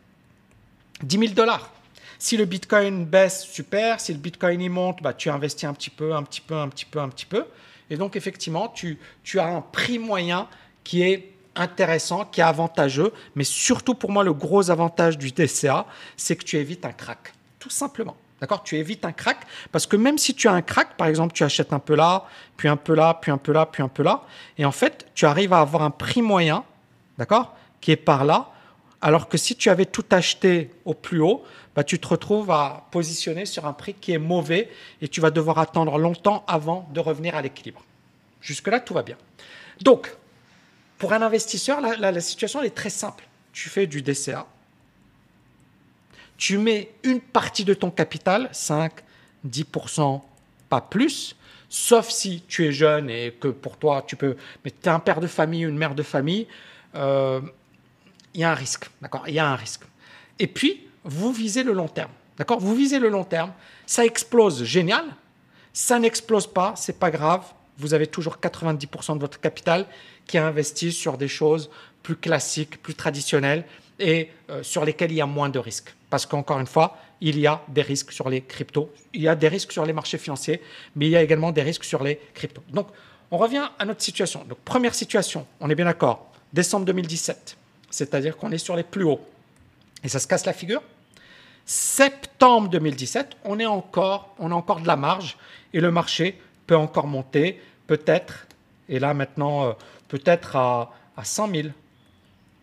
10 1.02 1.18
000 1.18 1.32
dollars. 1.32 1.70
Si 2.18 2.36
le 2.36 2.44
Bitcoin 2.44 3.04
baisse, 3.04 3.44
super. 3.44 4.00
Si 4.00 4.12
le 4.12 4.18
Bitcoin 4.18 4.60
y 4.60 4.68
monte, 4.68 5.02
bah, 5.02 5.14
tu 5.14 5.30
investis 5.30 5.64
un 5.64 5.74
petit 5.74 5.90
peu, 5.90 6.14
un 6.14 6.22
petit 6.24 6.40
peu, 6.40 6.56
un 6.56 6.68
petit 6.68 6.84
peu, 6.84 7.00
un 7.00 7.08
petit 7.08 7.26
peu. 7.26 7.46
Et 7.90 7.96
donc, 7.96 8.16
effectivement, 8.16 8.68
tu, 8.68 8.98
tu 9.22 9.38
as 9.38 9.46
un 9.46 9.60
prix 9.60 9.98
moyen 9.98 10.48
qui 10.84 11.02
est 11.02 11.32
intéressant, 11.58 12.24
qui 12.24 12.40
est 12.40 12.44
avantageux. 12.44 13.12
Mais 13.34 13.44
surtout 13.44 13.94
pour 13.94 14.10
moi, 14.10 14.24
le 14.24 14.32
gros 14.32 14.70
avantage 14.70 15.18
du 15.18 15.30
DCA, 15.30 15.86
c'est 16.16 16.36
que 16.36 16.44
tu 16.44 16.56
évites 16.56 16.84
un 16.84 16.92
crack. 16.92 17.32
Tout 17.58 17.70
simplement. 17.70 18.16
D'accord? 18.40 18.62
Tu 18.62 18.76
évites 18.76 19.04
un 19.04 19.12
crack 19.12 19.38
parce 19.72 19.86
que 19.86 19.96
même 19.96 20.16
si 20.16 20.34
tu 20.34 20.46
as 20.46 20.52
un 20.52 20.62
crack, 20.62 20.96
par 20.96 21.08
exemple, 21.08 21.32
tu 21.32 21.42
achètes 21.42 21.72
un 21.72 21.80
peu 21.80 21.96
là, 21.96 22.24
puis 22.56 22.68
un 22.68 22.76
peu 22.76 22.94
là, 22.94 23.18
puis 23.20 23.32
un 23.32 23.38
peu 23.38 23.52
là, 23.52 23.66
puis 23.66 23.82
un 23.82 23.88
peu 23.88 24.02
là, 24.04 24.22
et 24.56 24.64
en 24.64 24.70
fait, 24.70 25.06
tu 25.14 25.26
arrives 25.26 25.52
à 25.52 25.60
avoir 25.60 25.82
un 25.82 25.90
prix 25.90 26.22
moyen, 26.22 26.64
d'accord? 27.18 27.56
Qui 27.80 27.90
est 27.90 27.96
par 27.96 28.24
là, 28.24 28.52
alors 29.00 29.28
que 29.28 29.38
si 29.38 29.56
tu 29.56 29.70
avais 29.70 29.86
tout 29.86 30.04
acheté 30.10 30.70
au 30.84 30.94
plus 30.94 31.20
haut, 31.20 31.44
bah, 31.74 31.84
tu 31.84 31.98
te 31.98 32.08
retrouves 32.08 32.50
à 32.50 32.86
positionner 32.90 33.46
sur 33.46 33.66
un 33.66 33.72
prix 33.72 33.94
qui 33.94 34.12
est 34.12 34.18
mauvais 34.18 34.68
et 35.00 35.08
tu 35.08 35.20
vas 35.20 35.30
devoir 35.30 35.58
attendre 35.58 35.98
longtemps 35.98 36.44
avant 36.48 36.88
de 36.92 37.00
revenir 37.00 37.36
à 37.36 37.42
l'équilibre. 37.42 37.82
Jusque-là, 38.40 38.80
tout 38.80 38.94
va 38.94 39.02
bien. 39.02 39.16
Donc, 39.82 40.12
pour 40.98 41.12
un 41.12 41.22
investisseur, 41.22 41.80
la, 41.80 42.20
situation 42.20 42.62
est 42.62 42.74
très 42.74 42.90
simple. 42.90 43.24
Tu 43.52 43.68
fais 43.68 43.86
du 43.86 44.02
DCA, 44.02 44.46
tu 46.36 46.58
mets 46.58 46.92
une 47.02 47.20
partie 47.20 47.64
de 47.64 47.74
ton 47.74 47.90
capital, 47.90 48.48
5, 48.52 48.92
10%, 49.48 50.20
pas 50.68 50.80
plus, 50.80 51.36
sauf 51.68 52.08
si 52.08 52.42
tu 52.48 52.66
es 52.66 52.72
jeune 52.72 53.10
et 53.10 53.32
que 53.32 53.48
pour 53.48 53.76
toi, 53.76 54.04
tu 54.06 54.16
peux... 54.16 54.36
Mais 54.64 54.70
tu 54.70 54.88
un 54.88 55.00
père 55.00 55.20
de 55.20 55.26
famille, 55.26 55.62
une 55.62 55.76
mère 55.76 55.94
de 55.94 56.02
famille, 56.02 56.46
euh, 56.94 57.40
il 58.34 58.40
y 58.40 58.44
a 58.44 58.50
un 58.50 58.54
risque, 58.54 58.88
d'accord? 59.00 59.24
Il 59.26 59.34
y 59.34 59.38
a 59.38 59.48
un 59.48 59.56
risque. 59.56 59.82
Et 60.38 60.46
puis, 60.46 60.86
vous 61.04 61.32
visez 61.32 61.62
le 61.62 61.72
long 61.72 61.88
terme. 61.88 62.10
D'accord? 62.36 62.60
Vous 62.60 62.74
visez 62.74 62.98
le 62.98 63.08
long 63.08 63.24
terme. 63.24 63.52
Ça 63.86 64.04
explose, 64.04 64.64
génial. 64.64 65.04
Ça 65.72 65.98
n'explose 65.98 66.46
pas, 66.46 66.74
c'est 66.76 66.98
pas 66.98 67.10
grave. 67.10 67.44
Vous 67.78 67.94
avez 67.94 68.06
toujours 68.06 68.38
90% 68.42 69.14
de 69.14 69.20
votre 69.20 69.40
capital 69.40 69.86
qui 70.26 70.36
est 70.36 70.40
investi 70.40 70.92
sur 70.92 71.16
des 71.16 71.28
choses 71.28 71.70
plus 72.02 72.16
classiques, 72.16 72.82
plus 72.82 72.94
traditionnelles 72.94 73.64
et 73.98 74.30
euh, 74.50 74.62
sur 74.62 74.84
lesquelles 74.84 75.12
il 75.12 75.16
y 75.16 75.20
a 75.20 75.26
moins 75.26 75.48
de 75.48 75.58
risques. 75.58 75.94
Parce 76.10 76.26
qu'encore 76.26 76.58
une 76.58 76.66
fois, 76.66 76.96
il 77.20 77.38
y 77.38 77.46
a 77.46 77.62
des 77.68 77.82
risques 77.82 78.12
sur 78.12 78.28
les 78.28 78.42
cryptos, 78.42 78.92
il 79.12 79.22
y 79.22 79.28
a 79.28 79.34
des 79.34 79.48
risques 79.48 79.72
sur 79.72 79.84
les 79.84 79.92
marchés 79.92 80.18
financiers, 80.18 80.62
mais 80.96 81.06
il 81.06 81.10
y 81.10 81.16
a 81.16 81.22
également 81.22 81.52
des 81.52 81.62
risques 81.62 81.84
sur 81.84 82.02
les 82.02 82.20
cryptos. 82.34 82.62
Donc, 82.70 82.88
on 83.30 83.38
revient 83.38 83.68
à 83.78 83.84
notre 83.84 84.02
situation. 84.02 84.44
Donc, 84.48 84.58
première 84.58 84.94
situation, 84.94 85.46
on 85.60 85.68
est 85.68 85.74
bien 85.74 85.84
d'accord, 85.84 86.30
décembre 86.52 86.86
2017, 86.86 87.56
c'est-à-dire 87.90 88.36
qu'on 88.36 88.52
est 88.52 88.58
sur 88.58 88.76
les 88.76 88.84
plus 88.84 89.04
hauts. 89.04 89.20
Et 90.04 90.08
ça 90.08 90.18
se 90.18 90.26
casse 90.26 90.46
la 90.46 90.52
figure. 90.52 90.82
Septembre 91.66 92.70
2017, 92.70 93.36
on 93.44 93.58
est 93.58 93.66
encore, 93.66 94.34
on 94.38 94.50
a 94.52 94.54
encore 94.54 94.80
de 94.80 94.86
la 94.86 94.96
marge 94.96 95.36
et 95.74 95.80
le 95.80 95.90
marché 95.90 96.40
peut 96.66 96.76
encore 96.76 97.06
monter, 97.06 97.60
peut-être, 97.88 98.46
et 98.88 99.00
là 99.00 99.12
maintenant, 99.14 99.64
euh, 99.64 99.72
peut-être 100.06 100.54
à, 100.54 100.92
à 101.16 101.24
100 101.24 101.50
000, 101.50 101.68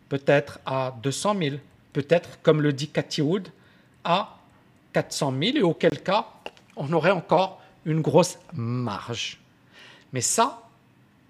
peut-être 0.07 0.59
à 0.65 0.95
200 1.03 1.35
000, 1.37 1.55
peut-être, 1.91 2.41
comme 2.41 2.61
le 2.61 2.71
dit 2.71 2.87
Cathy 2.87 3.21
Wood, 3.21 3.49
à 4.05 4.37
400 4.93 5.33
000, 5.37 5.57
et 5.57 5.61
auquel 5.61 6.01
cas, 6.01 6.27
on 6.77 6.91
aurait 6.93 7.11
encore 7.11 7.61
une 7.85 8.01
grosse 8.01 8.37
marge. 8.53 9.39
Mais 10.13 10.21
ça, 10.21 10.61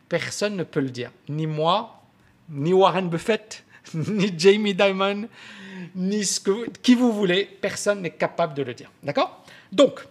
personne 0.10 0.56
ne 0.56 0.64
peut 0.64 0.82
le 0.82 0.90
dire. 0.90 1.12
Ni 1.30 1.48
moi, 1.48 2.02
ni 2.50 2.74
Warren 2.74 3.10
Buffett, 3.10 3.64
ni 3.94 4.32
Jamie 4.38 4.76
Dimon, 4.76 5.28
ni 5.96 6.24
ce 6.24 6.40
qui 6.82 6.96
vous 6.96 7.12
voulez. 7.12 7.46
Personne 7.62 8.02
n'est 8.02 8.12
capable 8.12 8.54
de 8.54 8.64
le 8.64 8.74
dire. 8.74 8.92
D'accord? 9.04 9.44
Donc, 9.72 10.08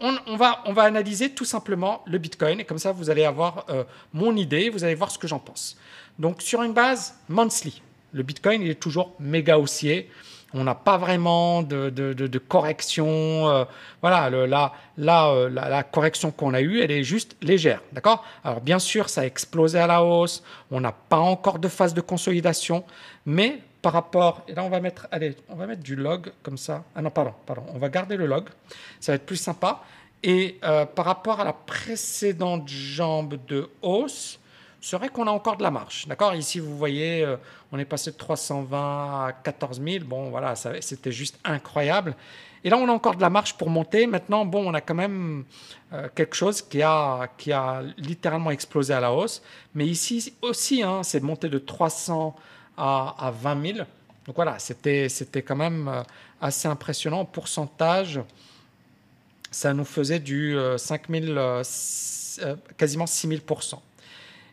on, 0.00 0.36
va, 0.36 0.62
on 0.66 0.72
va 0.72 0.82
analyser 0.82 1.30
tout 1.30 1.44
simplement 1.44 2.02
le 2.06 2.18
Bitcoin 2.18 2.60
et 2.60 2.64
comme 2.64 2.78
ça, 2.78 2.92
vous 2.92 3.10
allez 3.10 3.24
avoir 3.24 3.66
euh, 3.68 3.84
mon 4.12 4.36
idée, 4.36 4.70
vous 4.70 4.84
allez 4.84 4.94
voir 4.94 5.10
ce 5.10 5.18
que 5.18 5.26
j'en 5.26 5.38
pense. 5.38 5.76
Donc, 6.18 6.42
sur 6.42 6.62
une 6.62 6.72
base 6.72 7.14
monthly, 7.28 7.82
le 8.12 8.22
Bitcoin, 8.22 8.62
il 8.62 8.70
est 8.70 8.80
toujours 8.80 9.14
méga 9.18 9.58
haussier. 9.58 10.10
On 10.54 10.64
n'a 10.64 10.74
pas 10.74 10.96
vraiment 10.96 11.62
de, 11.62 11.90
de, 11.90 12.38
correction. 12.38 13.48
Euh, 13.48 13.64
voilà, 14.00 14.30
le, 14.30 14.46
la, 14.46 14.72
euh, 14.98 15.50
la, 15.50 15.68
la, 15.68 15.82
correction 15.82 16.30
qu'on 16.30 16.54
a 16.54 16.62
eue, 16.62 16.80
elle 16.80 16.90
est 16.90 17.04
juste 17.04 17.36
légère. 17.42 17.82
D'accord? 17.92 18.24
Alors, 18.44 18.62
bien 18.62 18.78
sûr, 18.78 19.10
ça 19.10 19.22
a 19.22 19.24
explosé 19.26 19.78
à 19.78 19.86
la 19.86 20.02
hausse. 20.02 20.42
On 20.70 20.80
n'a 20.80 20.92
pas 20.92 21.18
encore 21.18 21.58
de 21.58 21.68
phase 21.68 21.92
de 21.92 22.00
consolidation. 22.00 22.84
Mais 23.26 23.60
par 23.82 23.92
rapport, 23.92 24.42
et 24.48 24.54
là, 24.54 24.64
on 24.64 24.68
va 24.68 24.80
mettre, 24.80 25.06
allez, 25.10 25.36
on 25.48 25.54
va 25.54 25.66
mettre 25.66 25.82
du 25.82 25.94
log 25.94 26.32
comme 26.42 26.58
ça. 26.58 26.84
Ah 26.94 27.02
non, 27.02 27.10
pardon, 27.10 27.32
pardon. 27.46 27.64
On 27.74 27.78
va 27.78 27.88
garder 27.88 28.16
le 28.16 28.26
log. 28.26 28.48
Ça 29.00 29.12
va 29.12 29.16
être 29.16 29.26
plus 29.26 29.36
sympa. 29.36 29.82
Et 30.22 30.58
euh, 30.64 30.84
par 30.84 31.04
rapport 31.04 31.40
à 31.40 31.44
la 31.44 31.52
précédente 31.52 32.68
jambe 32.68 33.38
de 33.46 33.70
hausse, 33.82 34.40
c'est 34.80 34.96
vrai 34.96 35.08
qu'on 35.08 35.26
a 35.26 35.30
encore 35.30 35.56
de 35.56 35.62
la 35.62 35.70
marche. 35.70 36.06
D'accord? 36.08 36.34
Ici, 36.34 36.58
vous 36.58 36.76
voyez, 36.76 37.24
euh, 37.24 37.36
on 37.72 37.78
est 37.78 37.84
passé 37.84 38.10
de 38.10 38.16
320 38.16 39.26
à 39.26 39.32
14 39.32 39.80
000. 39.80 40.04
Bon, 40.04 40.30
voilà, 40.30 40.54
c'était 40.56 41.12
juste 41.12 41.38
incroyable. 41.44 42.16
Et 42.64 42.70
là, 42.70 42.76
on 42.76 42.88
a 42.88 42.92
encore 42.92 43.14
de 43.14 43.20
la 43.20 43.30
marche 43.30 43.54
pour 43.54 43.70
monter. 43.70 44.06
Maintenant, 44.06 44.44
bon, 44.44 44.68
on 44.68 44.74
a 44.74 44.80
quand 44.80 44.94
même 44.94 45.44
euh, 45.92 46.08
quelque 46.14 46.34
chose 46.34 46.62
qui 46.62 46.82
a, 46.82 47.28
qui 47.36 47.52
a 47.52 47.82
littéralement 47.96 48.50
explosé 48.50 48.92
à 48.92 49.00
la 49.00 49.12
hausse. 49.12 49.42
Mais 49.74 49.86
ici 49.86 50.34
aussi, 50.42 50.82
hein, 50.82 51.02
c'est 51.04 51.22
monté 51.22 51.48
de 51.48 51.58
300 51.58 52.34
à, 52.78 53.14
à 53.18 53.30
20 53.30 53.74
000. 53.74 53.78
Donc 54.26 54.36
voilà, 54.36 54.58
c'était 54.58 55.08
quand 55.42 55.56
même 55.56 55.88
euh, 55.88 56.02
assez 56.40 56.68
impressionnant. 56.68 57.20
En 57.20 57.24
pourcentage, 57.24 58.20
ça 59.50 59.74
nous 59.74 59.84
faisait 59.84 60.20
du 60.20 60.56
5 60.76 61.08
000, 61.08 61.62
quasiment 62.76 63.06
6 63.06 63.28
000 63.28 63.40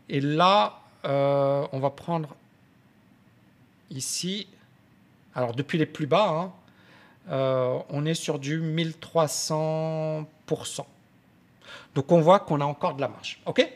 et 0.10 0.22
là, 0.22 0.80
euh, 1.06 1.68
on 1.72 1.80
va 1.80 1.90
prendre 1.90 2.36
ici, 3.90 4.48
alors 5.34 5.54
depuis 5.54 5.78
les 5.78 5.86
plus 5.86 6.08
bas, 6.08 6.28
hein, 6.30 6.52
euh, 7.30 7.80
on 7.90 8.06
est 8.06 8.14
sur 8.14 8.38
du 8.40 8.60
1300%. 8.62 10.26
Donc 11.96 12.12
on 12.12 12.22
voit 12.22 12.40
qu'on 12.40 12.62
a 12.62 12.66
encore 12.66 12.96
de 12.96 13.02
la 13.02 13.08
marge. 13.08 13.42
OK? 13.46 13.68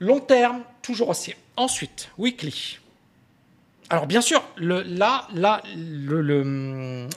Long 0.00 0.20
terme, 0.20 0.62
toujours 0.82 1.08
haussier. 1.08 1.36
Ensuite, 1.56 2.10
weekly. 2.18 2.78
Alors 3.90 4.06
bien 4.06 4.20
sûr, 4.20 4.42
là, 4.58 5.26
là, 5.34 5.62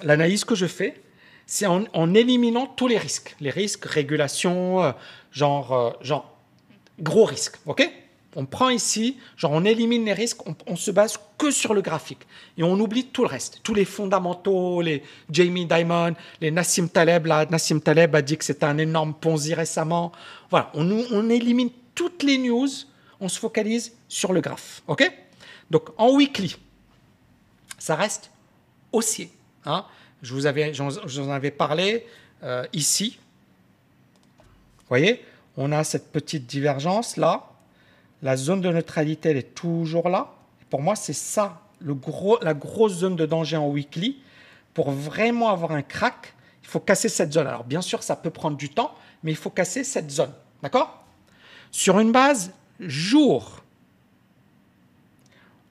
l'analyse 0.03 0.45
que 0.45 0.55
je 0.55 0.65
fais, 0.65 1.01
c'est 1.45 1.65
en, 1.65 2.13
éliminant 2.13 2.65
tous 2.65 2.87
les 2.87 2.97
risques. 2.97 3.35
Les 3.41 3.49
risques, 3.49 3.85
régulation, 3.85 4.83
euh, 4.83 4.91
genre, 5.31 5.97
genre 6.01 6.37
gros 6.99 7.25
risque. 7.25 7.57
OK? 7.65 7.89
On 8.35 8.45
prend 8.45 8.69
ici, 8.69 9.17
genre 9.35 9.51
on 9.51 9.65
élimine 9.65 10.05
les 10.05 10.13
risques, 10.13 10.39
on, 10.65 10.75
se 10.77 10.91
base 10.91 11.19
que 11.37 11.51
sur 11.51 11.73
le 11.73 11.81
graphique 11.81 12.25
et 12.57 12.63
on 12.63 12.79
oublie 12.79 13.07
tout 13.07 13.23
le 13.23 13.27
reste, 13.27 13.59
tous 13.61 13.73
les 13.73 13.83
fondamentaux, 13.83 14.81
les 14.81 15.03
Jamie 15.29 15.65
Dimon, 15.65 16.13
les 16.39 16.49
Nassim 16.49 16.87
Taleb. 16.87 17.25
Là, 17.25 17.45
Nassim 17.49 17.81
Taleb 17.81 18.15
a 18.15 18.21
dit 18.21 18.37
que 18.37 18.45
c'était 18.45 18.65
un 18.65 18.77
énorme 18.77 19.13
Ponzi 19.13 19.53
récemment. 19.53 20.13
Voilà, 20.49 20.71
on, 20.73 20.89
on, 21.11 21.29
élimine 21.29 21.71
toutes 21.93 22.23
les 22.23 22.37
news, 22.37 22.69
on 23.19 23.27
se 23.27 23.37
focalise 23.37 23.91
sur 24.07 24.31
le 24.31 24.39
graphe. 24.39 24.81
OK? 24.87 25.11
Donc 25.71 25.89
en 25.97 26.13
weekly, 26.13 26.55
ça 27.79 27.95
reste 27.95 28.29
haussier. 28.91 29.31
Hein 29.65 29.85
je, 30.21 30.33
vous 30.33 30.45
avais, 30.45 30.73
avais 31.29 31.51
parlé 31.51 32.05
euh, 32.43 32.65
ici. 32.73 33.17
Vous 34.79 34.87
voyez 34.89 35.25
on 35.57 35.71
a 35.71 35.83
cette 35.83 36.11
petite 36.11 36.45
divergence 36.45 37.17
là. 37.17 37.47
La 38.21 38.37
zone 38.37 38.61
de 38.61 38.69
neutralité, 38.69 39.29
elle 39.29 39.37
est 39.37 39.55
toujours 39.55 40.09
là. 40.09 40.33
Pour 40.69 40.81
moi, 40.81 40.95
c'est 40.95 41.13
ça, 41.13 41.61
la 42.41 42.53
grosse 42.53 42.93
zone 42.93 43.15
de 43.15 43.25
danger 43.25 43.57
en 43.57 43.67
weekly. 43.67 44.21
Pour 44.73 44.91
vraiment 44.91 45.49
avoir 45.49 45.71
un 45.71 45.81
crack, 45.81 46.33
il 46.61 46.67
faut 46.67 46.79
casser 46.79 47.09
cette 47.09 47.33
zone. 47.33 47.47
Alors, 47.47 47.63
bien 47.63 47.81
sûr, 47.81 48.03
ça 48.03 48.15
peut 48.15 48.29
prendre 48.29 48.55
du 48.55 48.69
temps, 48.69 48.93
mais 49.23 49.31
il 49.31 49.37
faut 49.37 49.49
casser 49.49 49.83
cette 49.83 50.11
zone. 50.11 50.31
D'accord? 50.61 51.03
Sur 51.71 51.99
une 51.99 52.11
base 52.11 52.51
jour, 52.79 53.63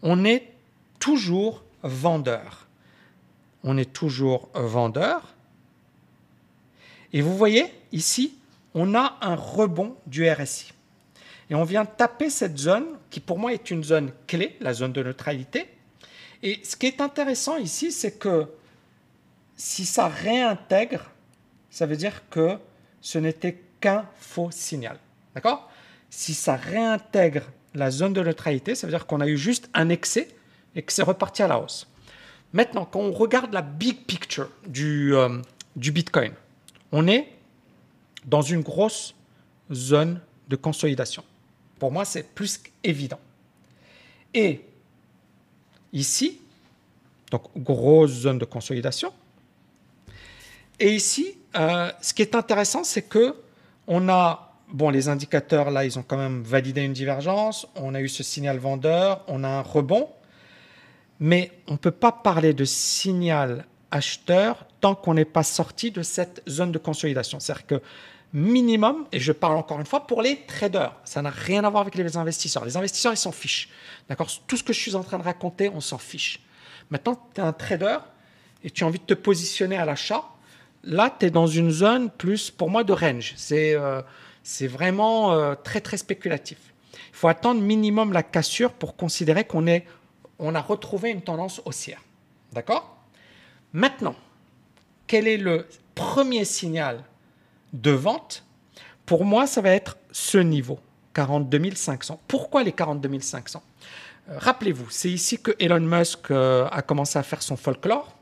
on 0.03 0.25
est 0.25 0.49
toujours 0.99 1.63
vendeur. 1.83 2.67
On 3.65 3.77
est 3.77 3.93
toujours 3.93 4.49
vendeur. 4.55 5.35
Et 7.13 7.21
vous 7.21 7.37
voyez 7.37 7.67
ici, 7.93 8.39
on 8.75 8.95
a 8.95 9.19
un 9.21 9.35
rebond 9.35 9.97
du 10.07 10.29
RSI. 10.29 10.73
Et 11.51 11.55
on 11.55 11.65
vient 11.65 11.85
taper 11.85 12.31
cette 12.31 12.57
zone 12.57 12.87
qui 13.11 13.19
pour 13.19 13.39
moi 13.39 13.53
est 13.53 13.71
une 13.71 13.83
zone 13.83 14.13
clé, 14.27 14.57
la 14.61 14.73
zone 14.73 14.93
de 14.93 15.03
neutralité. 15.03 15.69
Et 16.43 16.61
ce 16.63 16.77
qui 16.77 16.87
est 16.87 17.01
intéressant 17.01 17.57
ici, 17.57 17.91
c'est 17.91 18.19
que 18.19 18.47
si 19.57 19.85
ça 19.85 20.09
réintègre, 20.09 21.11
ça 21.71 21.87
veut 21.87 21.97
dire 21.97 22.23
que 22.31 22.57
ce 23.01 23.19
n'était 23.19 23.61
qu'un 23.81 24.07
faux 24.19 24.51
signal. 24.51 24.99
D'accord? 25.35 25.71
Si 26.09 26.35
ça 26.35 26.57
réintègre 26.57 27.43
la 27.75 27.91
zone 27.91 28.13
de 28.13 28.23
neutralité, 28.23 28.75
ça 28.75 28.87
veut 28.87 28.93
dire 28.93 29.07
qu'on 29.07 29.21
a 29.21 29.27
eu 29.27 29.37
juste 29.37 29.71
un 29.75 29.89
excès 29.89 30.29
et 30.75 30.83
que 30.83 30.93
c'est 30.93 31.03
reparti 31.03 31.43
à 31.43 31.49
la 31.49 31.59
hausse. 31.61 31.87
Maintenant, 32.53 32.85
quand 32.85 33.01
on 33.01 33.13
regarde 33.13 33.53
la 33.53 33.63
big 33.63 34.05
picture 34.07 34.51
du, 34.67 35.15
euh, 35.15 35.41
Bitcoin, 35.77 36.33
on 36.91 37.07
est 37.07 37.33
dans 38.25 38.43
une 38.43 38.63
grosse 38.63 39.15
zone 39.73 40.21
de 40.49 40.57
consolidation. 40.57 41.25
Pour 41.79 41.93
moi, 41.93 42.05
c'est 42.05 42.35
plus 42.35 42.59
qu'évident. 42.59 43.21
Et 44.35 44.61
ici, 45.93 46.41
donc 47.31 47.43
grosse 47.57 48.11
zone 48.11 48.39
de 48.39 48.45
consolidation. 48.45 49.13
Et 50.81 50.95
ici, 50.95 51.37
euh, 51.57 51.91
ce 52.01 52.13
qui 52.15 52.23
est 52.23 52.35
intéressant, 52.35 52.85
c'est 52.85 53.03
que 53.03 53.37
on 53.87 54.09
a, 54.09 54.50
bon, 54.73 54.91
les 54.91 55.09
indicateurs 55.09 55.71
là, 55.71 55.85
ils 55.85 55.99
ont 55.99 56.03
quand 56.03 56.17
même 56.17 56.43
validé 56.43 56.83
une 56.83 56.93
divergence. 56.93 57.67
On 57.77 57.95
a 57.95 58.01
eu 58.01 58.09
ce 58.09 58.23
signal 58.23 58.59
vendeur, 58.59 59.23
on 59.29 59.45
a 59.45 59.49
un 59.49 59.63
rebond, 59.63 60.09
mais 61.19 61.53
on 61.69 61.73
ne 61.73 61.79
peut 61.79 61.91
pas 61.91 62.13
parler 62.13 62.55
de 62.55 62.65
signal 62.65 63.67
acheteur 63.91 64.67
tant 64.81 64.95
qu'on 64.95 65.15
n'est 65.15 65.25
pas 65.25 65.43
sorti 65.43 65.91
de 65.91 66.03
cette 66.03 66.43
zone 66.49 66.73
de 66.73 66.79
consolidation. 66.79 67.41
C'est-à-dire 67.41 67.67
que 67.67 67.83
minimum, 68.33 69.07
et 69.13 69.21
je 69.21 69.33
parle 69.33 69.57
encore 69.57 69.81
une 69.81 69.87
fois 69.87 70.07
pour 70.07 70.23
les 70.23 70.43
traders, 70.47 70.95
ça 71.05 71.21
n'a 71.23 71.31
rien 71.31 71.65
à 71.65 71.71
voir 71.71 71.83
avec 71.83 71.97
les 71.97 72.17
investisseurs. 72.17 72.65
Les 72.65 72.77
investisseurs, 72.77 73.13
ils 73.13 73.19
s'en 73.19 73.33
fichent. 73.33 73.69
D'accord? 74.09 74.29
Tout 74.47 74.57
ce 74.57 74.63
que 74.63 74.73
je 74.73 74.81
suis 74.81 74.95
en 74.95 75.03
train 75.03 75.19
de 75.19 75.25
raconter, 75.25 75.69
on 75.69 75.81
s'en 75.81 75.99
fiche. 75.99 76.41
Maintenant, 76.91 77.21
tu 77.35 77.41
es 77.41 77.45
un 77.45 77.53
trader 77.53 77.99
et 78.63 78.71
tu 78.71 78.85
as 78.85 78.87
envie 78.87 78.99
de 78.99 79.05
te 79.05 79.15
positionner 79.15 79.77
à 79.77 79.85
l'achat. 79.85 80.25
Là, 80.85 81.15
tu 81.19 81.27
es 81.27 81.31
dans 81.31 81.47
une 81.47 81.71
zone 81.71 82.11
plus, 82.11 82.51
pour 82.51 82.71
moi, 82.71 82.85
de 82.85 82.93
range. 82.93 83.35
C'est 83.37 83.75
euh, 83.75 84.01
vraiment 84.67 85.33
euh, 85.33 85.55
très, 85.55 85.81
très 85.81 85.97
spéculatif. 85.97 86.59
Il 86.95 87.17
faut 87.17 87.29
attendre 87.29 87.61
minimum 87.61 88.13
la 88.13 88.23
cassure 88.23 88.73
pour 88.73 88.97
considérer 88.97 89.45
qu'on 89.45 89.67
on 90.39 90.55
a 90.55 90.61
retrouvé 90.61 91.11
une 91.11 91.23
tendance 91.23 91.61
haussière. 91.65 92.03
D'accord? 92.53 92.97
Maintenant, 93.73 94.15
quel 95.07 95.29
est 95.29 95.37
le 95.37 95.67
premier 95.95 96.45
signal 96.45 97.05
de 97.73 97.91
vente? 97.91 98.45
Pour 99.07 99.25
moi, 99.25 99.47
ça 99.47 99.61
va 99.61 99.71
être 99.71 99.97
ce 100.11 100.39
niveau, 100.39 100.79
42 101.15 101.75
500. 101.75 102.21
Pourquoi 102.27 102.63
les 102.63 102.73
42 102.73 103.21
500 103.21 103.63
euh, 104.29 104.39
Rappelez-vous, 104.39 104.89
c'est 104.91 105.11
ici 105.11 105.41
que 105.41 105.53
Elon 105.59 105.81
Musk 105.81 106.31
euh, 106.31 106.69
a 106.71 106.83
commencé 106.83 107.19
à 107.19 107.23
faire 107.23 107.43
son 107.43 107.57
folklore, 107.57 108.17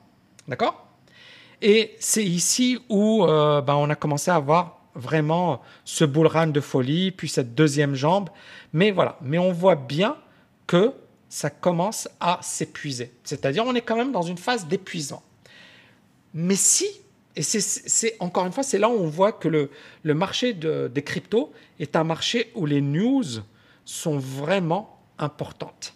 d'accord? 0.46 0.86
Et 1.60 1.96
c'est 1.98 2.24
ici 2.24 2.78
où 2.88 3.26
ben, 3.26 3.74
on 3.74 3.90
a 3.90 3.96
commencé 3.96 4.30
à 4.30 4.36
avoir 4.36 4.77
vraiment 4.98 5.62
ce 5.84 6.04
bull 6.04 6.26
run 6.26 6.48
de 6.48 6.60
folie, 6.60 7.10
puis 7.10 7.28
cette 7.28 7.54
deuxième 7.54 7.94
jambe. 7.94 8.28
Mais 8.72 8.90
voilà, 8.90 9.16
mais 9.22 9.38
on 9.38 9.52
voit 9.52 9.76
bien 9.76 10.16
que 10.66 10.92
ça 11.28 11.50
commence 11.50 12.08
à 12.20 12.38
s'épuiser. 12.42 13.12
C'est-à-dire, 13.24 13.64
on 13.66 13.74
est 13.74 13.82
quand 13.82 13.96
même 13.96 14.12
dans 14.12 14.22
une 14.22 14.38
phase 14.38 14.66
d'épuisement. 14.66 15.22
Mais 16.34 16.56
si, 16.56 16.86
et 17.36 17.42
c'est 17.42 18.16
encore 18.20 18.46
une 18.46 18.52
fois, 18.52 18.62
c'est 18.62 18.78
là 18.78 18.88
où 18.88 18.94
on 18.94 19.08
voit 19.08 19.32
que 19.32 19.48
le, 19.48 20.14
marché 20.14 20.52
de, 20.52 20.90
des 20.92 21.02
cryptos 21.02 21.52
est 21.78 21.96
un 21.96 22.04
marché 22.04 22.50
où 22.54 22.66
les 22.66 22.80
news 22.80 23.24
sont 23.84 24.18
vraiment 24.18 24.98
importantes. 25.18 25.94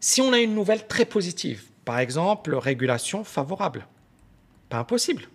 Si 0.00 0.20
on 0.20 0.32
a 0.32 0.38
une 0.38 0.54
nouvelle 0.54 0.86
très 0.86 1.04
positive, 1.04 1.64
par 1.84 1.98
exemple, 1.98 2.54
régulation 2.54 3.24
favorable, 3.24 3.86
pas 4.68 4.78
impossible. 4.78 5.28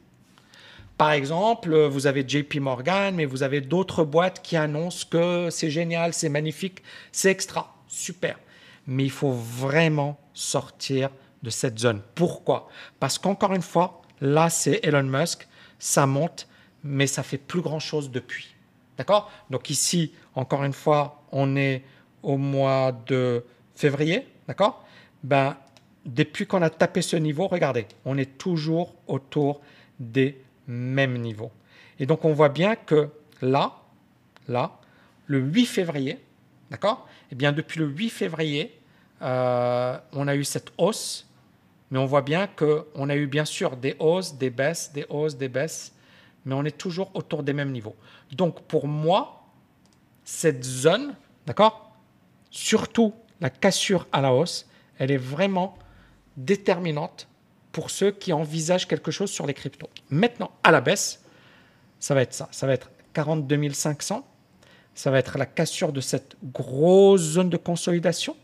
Par 0.98 1.12
exemple, 1.12 1.76
vous 1.86 2.08
avez 2.08 2.28
JP 2.28 2.56
Morgan, 2.56 3.14
mais 3.14 3.26
vous 3.26 3.44
avez 3.44 3.62
d'autres 3.62 4.04
boîtes 4.04 4.42
qui 4.42 4.58
annoncent 4.58 5.06
que 5.10 5.50
c'est 5.52 5.70
génial, 5.70 6.14
c'est 6.14 6.30
magnifique, 6.30 6.82
c'est 7.12 7.30
extra, 7.30 7.76
super. 7.88 8.40
Mais 8.88 9.04
il 9.04 9.12
faut 9.12 9.32
vraiment 9.32 10.20
sortir 10.34 11.12
de 11.44 11.52
cette 11.52 11.78
zone. 11.78 12.02
Pourquoi? 12.16 12.68
Parce 13.00 13.20
qu'encore 13.20 13.54
une 13.54 13.62
fois, 13.62 14.02
là, 14.22 14.50
c'est 14.50 14.80
Elon 14.84 15.04
Musk, 15.04 15.48
ça 15.78 16.08
monte, 16.08 16.48
mais 16.84 17.06
ça 17.06 17.22
fait 17.22 17.38
plus 17.38 17.62
grand-chose 17.62 18.10
depuis. 18.10 18.56
D'accord? 18.98 19.32
Donc 19.52 19.70
ici, 19.70 20.14
encore 20.34 20.64
une 20.64 20.74
fois, 20.74 21.22
on 21.32 21.56
est 21.56 21.84
au 22.24 22.38
mois 22.38 22.92
de 23.06 23.46
février, 23.76 24.28
d'accord? 24.48 24.84
Ben, 25.24 25.56
depuis 26.06 26.48
qu'on 26.48 26.64
a 26.64 26.72
tapé 26.72 27.04
ce 27.04 27.16
niveau, 27.16 27.48
regardez, 27.48 27.86
on 28.06 28.18
est 28.18 28.38
toujours 28.38 28.96
autour 29.06 29.62
des 30.00 30.42
même 30.68 31.18
niveau. 31.18 31.52
Et 32.00 32.06
donc 32.06 32.26
on 32.26 32.34
voit 32.34 32.50
bien 32.50 32.76
que 32.76 33.10
là, 33.42 33.76
là, 34.48 34.80
le 35.26 35.40
8 35.40 35.66
février, 35.66 36.20
d'accord? 36.70 37.08
Eh 37.32 37.36
bien 37.36 37.52
depuis 37.52 37.80
le 37.80 37.88
8 37.88 38.10
février, 38.10 38.80
euh, 39.22 39.98
on 40.14 40.28
a 40.28 40.36
eu 40.36 40.44
cette 40.44 40.72
hausse, 40.78 41.28
mais 41.90 42.00
on 42.00 42.06
voit 42.06 42.22
bien 42.22 42.48
qu'on 42.48 43.10
a 43.10 43.16
eu 43.16 43.28
bien 43.28 43.46
sûr 43.46 43.78
des 43.78 43.96
hausses, 44.00 44.38
des 44.38 44.50
baisses, 44.50 44.92
des 44.94 45.06
hausses, 45.10 45.38
des 45.38 45.50
baisses, 45.50 45.94
mais 46.46 46.54
on 46.54 46.64
est 46.66 46.78
toujours 46.78 47.12
autour 47.14 47.44
des 47.44 47.54
mêmes 47.54 47.72
niveaux. 47.72 47.96
Donc 48.32 48.62
pour 48.64 48.88
moi, 48.88 49.44
cette 50.24 50.64
zone, 50.64 51.16
d'accord? 51.46 51.92
Surtout 52.50 53.14
la 53.40 53.50
cassure 53.50 54.08
à 54.12 54.22
la 54.22 54.34
hausse, 54.34 54.68
elle 54.98 55.12
est 55.12 55.18
vraiment 55.18 55.78
déterminante 56.36 57.28
pour 57.78 57.92
ceux 57.92 58.10
qui 58.10 58.34
envisagent 58.34 58.88
quelque 58.88 59.12
chose 59.12 59.30
sur 59.30 59.46
les 59.46 59.54
cryptos. 59.54 59.92
Maintenant, 60.10 60.50
à 60.64 60.72
la 60.72 60.82
baisse, 60.82 61.22
ça 62.00 62.16
va 62.16 62.24
être 62.24 62.34
ça. 62.34 62.50
Ça 62.50 62.66
va 62.66 62.74
être 62.74 62.90
42 63.14 63.72
500. 63.72 64.26
Ça 64.96 65.12
va 65.12 65.20
être 65.20 65.38
la 65.38 65.46
cassure 65.46 65.94
de 65.94 66.02
cette 66.02 66.38
grosse 66.44 67.22
zone 67.22 67.52
de 67.52 67.58
consolidation. 67.58 68.36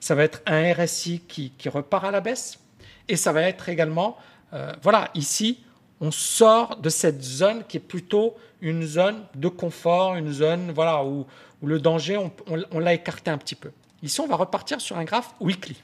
Ça 0.00 0.14
va 0.14 0.24
être 0.24 0.40
un 0.46 0.72
RSI 0.72 1.20
qui, 1.28 1.52
repart 1.68 2.06
à 2.06 2.10
la 2.10 2.22
baisse. 2.22 2.58
Et 3.06 3.16
ça 3.16 3.32
va 3.32 3.42
être 3.42 3.68
également, 3.68 4.16
euh, 4.54 4.72
voilà, 4.80 5.10
ici, 5.12 5.62
on 6.00 6.10
sort 6.10 6.76
de 6.76 6.88
cette 6.88 7.22
zone 7.22 7.64
qui 7.68 7.76
est 7.76 7.80
plutôt 7.80 8.34
une 8.62 8.82
zone 8.82 9.26
de 9.34 9.48
confort, 9.48 10.14
une 10.14 10.32
zone 10.32 10.72
voilà, 10.72 11.04
où, 11.04 11.26
le 11.62 11.78
danger, 11.80 12.18
on 12.46 12.78
l'a 12.78 12.94
écarté 12.94 13.30
un 13.30 13.36
petit 13.36 13.56
peu. 13.56 13.72
Ici, 14.02 14.22
on 14.22 14.26
va 14.26 14.36
repartir 14.36 14.80
sur 14.80 14.96
un 14.96 15.04
graphe 15.04 15.34
weekly. 15.38 15.76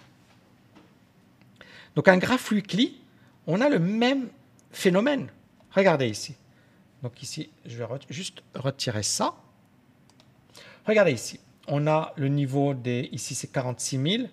Donc 1.94 2.08
un 2.08 2.16
graphe 2.16 2.50
weekly, 2.50 3.00
on 3.46 3.60
a 3.60 3.68
le 3.68 3.78
même 3.78 4.28
phénomène. 4.70 5.28
Regardez 5.70 6.08
ici. 6.08 6.34
Donc 7.02 7.22
ici, 7.22 7.50
je 7.66 7.76
vais 7.76 7.84
juste 8.08 8.42
retirer 8.54 9.02
ça. 9.02 9.34
Regardez 10.86 11.12
ici. 11.12 11.40
On 11.68 11.86
a 11.86 12.12
le 12.16 12.28
niveau 12.28 12.74
des... 12.74 13.08
Ici, 13.12 13.34
c'est 13.34 13.48
46 13.48 14.16
000. 14.18 14.28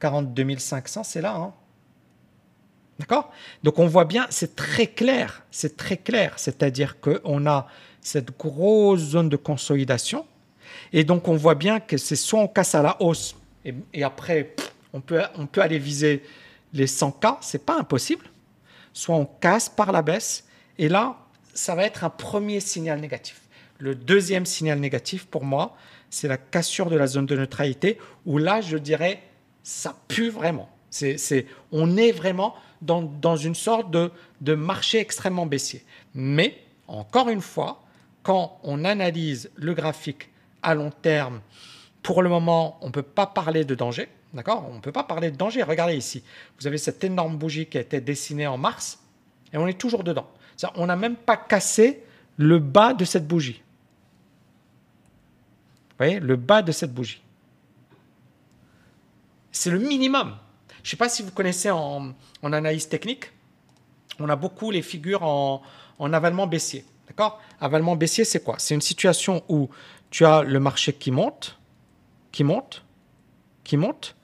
42 0.00 0.58
500, 0.58 1.04
c'est 1.04 1.20
là. 1.20 1.34
Hein. 1.34 1.52
D'accord? 2.98 3.32
Donc 3.62 3.78
on 3.78 3.86
voit 3.86 4.04
bien, 4.04 4.26
c'est 4.30 4.54
très 4.54 4.86
clair. 4.86 5.44
C'est 5.50 5.76
très 5.76 5.96
clair. 5.96 6.34
C'est-à-dire 6.38 7.00
qu'on 7.00 7.46
a 7.46 7.66
cette 8.00 8.36
grosse 8.38 9.00
zone 9.00 9.28
de 9.28 9.36
consolidation. 9.36 10.26
Et 10.92 11.04
donc 11.04 11.28
on 11.28 11.36
voit 11.36 11.54
bien 11.54 11.80
que 11.80 11.96
c'est 11.96 12.16
soit 12.16 12.40
on 12.40 12.48
casse 12.48 12.74
à 12.74 12.82
la 12.82 13.00
hausse 13.00 13.36
et, 13.92 14.04
après, 14.04 14.54
on 14.92 15.00
peut, 15.00 15.22
on 15.38 15.46
peut 15.46 15.62
aller 15.62 15.78
viser 15.78 16.22
les 16.74 16.86
100K, 16.86 17.38
c'est 17.40 17.64
pas 17.64 17.78
impossible. 17.78 18.26
Soit 18.92 19.14
on 19.14 19.24
casse 19.24 19.68
par 19.68 19.92
la 19.92 20.02
baisse, 20.02 20.44
et 20.76 20.88
là, 20.88 21.16
ça 21.54 21.74
va 21.74 21.84
être 21.84 22.04
un 22.04 22.10
premier 22.10 22.60
signal 22.60 23.00
négatif. 23.00 23.40
Le 23.78 23.94
deuxième 23.94 24.44
signal 24.44 24.78
négatif, 24.80 25.26
pour 25.26 25.44
moi, 25.44 25.76
c'est 26.10 26.28
la 26.28 26.36
cassure 26.36 26.90
de 26.90 26.96
la 26.96 27.06
zone 27.06 27.26
de 27.26 27.36
neutralité, 27.36 27.98
où 28.26 28.38
là, 28.38 28.60
je 28.60 28.76
dirais, 28.76 29.22
ça 29.62 29.96
pue 30.08 30.28
vraiment. 30.28 30.68
C'est, 30.90 31.46
on 31.72 31.96
est 31.96 32.12
vraiment 32.12 32.54
dans, 32.80 33.02
dans 33.02 33.36
une 33.36 33.56
sorte 33.56 33.90
de 33.90 34.54
marché 34.54 34.98
extrêmement 34.98 35.46
baissier. 35.46 35.84
Mais, 36.14 36.56
encore 36.86 37.28
une 37.28 37.40
fois, 37.40 37.82
quand 38.22 38.58
on 38.62 38.84
analyse 38.84 39.50
le 39.56 39.74
graphique 39.74 40.28
à 40.62 40.74
long 40.74 40.90
terme, 40.90 41.40
pour 42.02 42.22
le 42.22 42.28
moment, 42.28 42.78
on 42.80 42.88
ne 42.88 42.92
peut 42.92 43.02
pas 43.02 43.26
parler 43.26 43.64
de 43.64 43.74
danger. 43.74 44.08
D'accord? 44.34 44.68
On 44.68 44.74
ne 44.74 44.80
peut 44.80 44.92
pas 44.92 45.04
parler 45.04 45.30
de 45.30 45.36
danger. 45.36 45.62
Regardez 45.62 45.94
ici. 45.96 46.24
Vous 46.58 46.66
avez 46.66 46.78
cette 46.78 47.02
énorme 47.04 47.38
bougie 47.38 47.66
qui 47.66 47.78
a 47.78 47.80
été 47.80 48.00
dessinée 48.00 48.46
en 48.46 48.58
mars 48.58 48.98
et 49.52 49.58
on 49.58 49.66
est 49.66 49.78
toujours 49.78 50.02
dedans. 50.02 50.28
On 50.74 50.86
n'a 50.86 50.96
même 50.96 51.16
pas 51.16 51.36
cassé 51.36 52.02
le 52.36 52.58
bas 52.58 52.94
de 52.94 53.04
cette 53.04 53.26
bougie. 53.26 53.62
Vous 55.90 55.96
voyez 55.98 56.18
Le 56.18 56.36
bas 56.36 56.62
de 56.62 56.72
cette 56.72 56.92
bougie. 56.92 57.22
C'est 59.52 59.70
le 59.70 59.78
minimum. 59.78 60.36
Je 60.82 60.88
ne 60.88 60.90
sais 60.90 60.96
pas 60.96 61.08
si 61.08 61.22
vous 61.22 61.30
connaissez 61.30 61.70
en, 61.70 62.12
analyse 62.42 62.88
technique. 62.88 63.30
On 64.18 64.28
a 64.28 64.36
beaucoup 64.36 64.72
les 64.72 64.82
figures 64.82 65.22
en, 65.22 65.62
en 66.00 66.12
avalement 66.12 66.48
baissier. 66.48 66.84
D'accord? 67.06 67.40
Avalement 67.60 67.94
baissier, 67.94 68.24
c'est 68.24 68.42
quoi? 68.42 68.56
C'est 68.58 68.74
une 68.74 68.80
situation 68.80 69.44
où 69.48 69.70
tu 70.10 70.24
as 70.24 70.42
le 70.42 70.58
marché 70.58 70.92
qui 70.92 71.12
monte, 71.12 71.58
qui 72.32 72.42
monte, 72.42 72.84
qui 73.62 73.76
monte, 73.76 74.16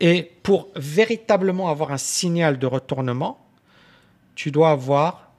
et 0.00 0.30
pour 0.42 0.68
véritablement 0.76 1.68
avoir 1.68 1.92
un 1.92 1.98
signal 1.98 2.58
de 2.58 2.66
retournement, 2.66 3.44
tu 4.34 4.50
dois 4.50 4.70
avoir 4.70 5.32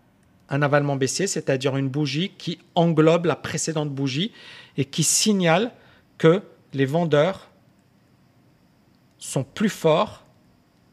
un 0.49 0.61
avalement 0.61 0.95
baissier, 0.95 1.27
c'est-à-dire 1.27 1.77
une 1.77 1.89
bougie 1.89 2.31
qui 2.37 2.59
englobe 2.75 3.25
la 3.25 3.35
précédente 3.35 3.89
bougie 3.89 4.33
et 4.77 4.85
qui 4.85 5.03
signale 5.03 5.71
que 6.17 6.41
les 6.73 6.85
vendeurs 6.85 7.49
sont 9.17 9.43
plus 9.43 9.69
forts 9.69 10.23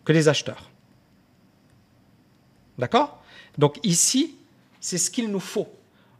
que 0.04 0.12
les 0.12 0.28
acheteurs. 0.28 0.70
D'accord? 2.78 3.22
Donc 3.58 3.78
ici, 3.82 4.36
c'est 4.80 4.98
ce 4.98 5.10
qu'il 5.10 5.30
nous 5.30 5.40
faut. 5.40 5.68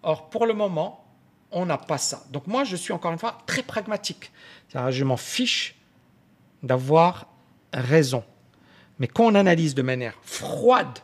Or, 0.02 0.30
pour 0.30 0.46
le 0.46 0.54
moment, 0.54 1.04
on 1.52 1.66
n'a 1.66 1.78
pas 1.78 1.98
ça. 1.98 2.24
Donc 2.30 2.46
moi, 2.46 2.64
je 2.64 2.74
suis 2.76 2.92
encore 2.92 3.12
une 3.12 3.18
fois 3.18 3.38
très 3.46 3.62
pragmatique. 3.62 4.32
Je 4.90 5.04
m'en 5.04 5.16
fiche 5.16 5.76
d'avoir 6.62 7.28
raison. 7.76 8.24
Mais 8.98 9.06
quand 9.06 9.24
on 9.24 9.34
analyse 9.34 9.74
de 9.74 9.82
manière 9.82 10.14
froide, 10.22 10.98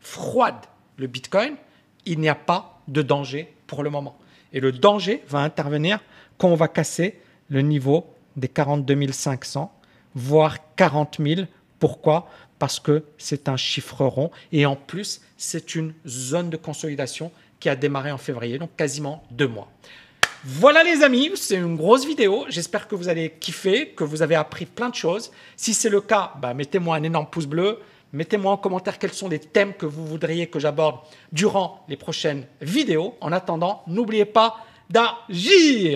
froide 0.00 0.56
le 0.96 1.06
Bitcoin, 1.06 1.56
il 2.06 2.18
n'y 2.18 2.28
a 2.28 2.34
pas 2.34 2.80
de 2.88 3.02
danger 3.02 3.54
pour 3.66 3.82
le 3.82 3.90
moment. 3.90 4.16
Et 4.52 4.60
le 4.60 4.72
danger 4.72 5.22
va 5.28 5.40
intervenir 5.40 6.00
quand 6.38 6.48
on 6.48 6.54
va 6.54 6.68
casser 6.68 7.20
le 7.48 7.60
niveau 7.60 8.06
des 8.36 8.48
42 8.48 9.12
500, 9.12 9.72
voire 10.14 10.58
40 10.76 11.18
000. 11.20 11.42
Pourquoi? 11.78 12.28
Parce 12.58 12.80
que 12.80 13.04
c'est 13.18 13.48
un 13.48 13.56
chiffre 13.56 14.04
rond 14.06 14.30
et 14.50 14.64
en 14.64 14.76
plus, 14.76 15.20
c'est 15.36 15.74
une 15.74 15.92
zone 16.06 16.48
de 16.48 16.56
consolidation 16.56 17.30
qui 17.60 17.68
a 17.68 17.76
démarré 17.76 18.12
en 18.12 18.18
février, 18.18 18.58
donc 18.58 18.74
quasiment 18.76 19.22
deux 19.30 19.48
mois. 19.48 19.70
Voilà 20.44 20.84
les 20.84 21.02
amis, 21.02 21.32
c'est 21.34 21.56
une 21.56 21.76
grosse 21.76 22.06
vidéo. 22.06 22.44
J'espère 22.48 22.86
que 22.86 22.94
vous 22.94 23.08
allez 23.08 23.30
kiffer, 23.40 23.88
que 23.88 24.04
vous 24.04 24.22
avez 24.22 24.34
appris 24.34 24.66
plein 24.66 24.90
de 24.90 24.94
choses. 24.94 25.32
Si 25.56 25.74
c'est 25.74 25.88
le 25.88 26.00
cas, 26.00 26.32
bah, 26.40 26.54
mettez-moi 26.54 26.96
un 26.96 27.02
énorme 27.02 27.26
pouce 27.26 27.46
bleu. 27.46 27.80
Mettez-moi 28.12 28.52
en 28.52 28.56
commentaire 28.56 28.98
quels 28.98 29.12
sont 29.12 29.28
les 29.28 29.40
thèmes 29.40 29.74
que 29.74 29.86
vous 29.86 30.06
voudriez 30.06 30.46
que 30.46 30.58
j'aborde 30.58 31.00
durant 31.32 31.84
les 31.88 31.96
prochaines 31.96 32.46
vidéos. 32.60 33.14
En 33.20 33.32
attendant, 33.32 33.82
n'oubliez 33.86 34.24
pas 34.24 34.56
d'agir 34.88 35.90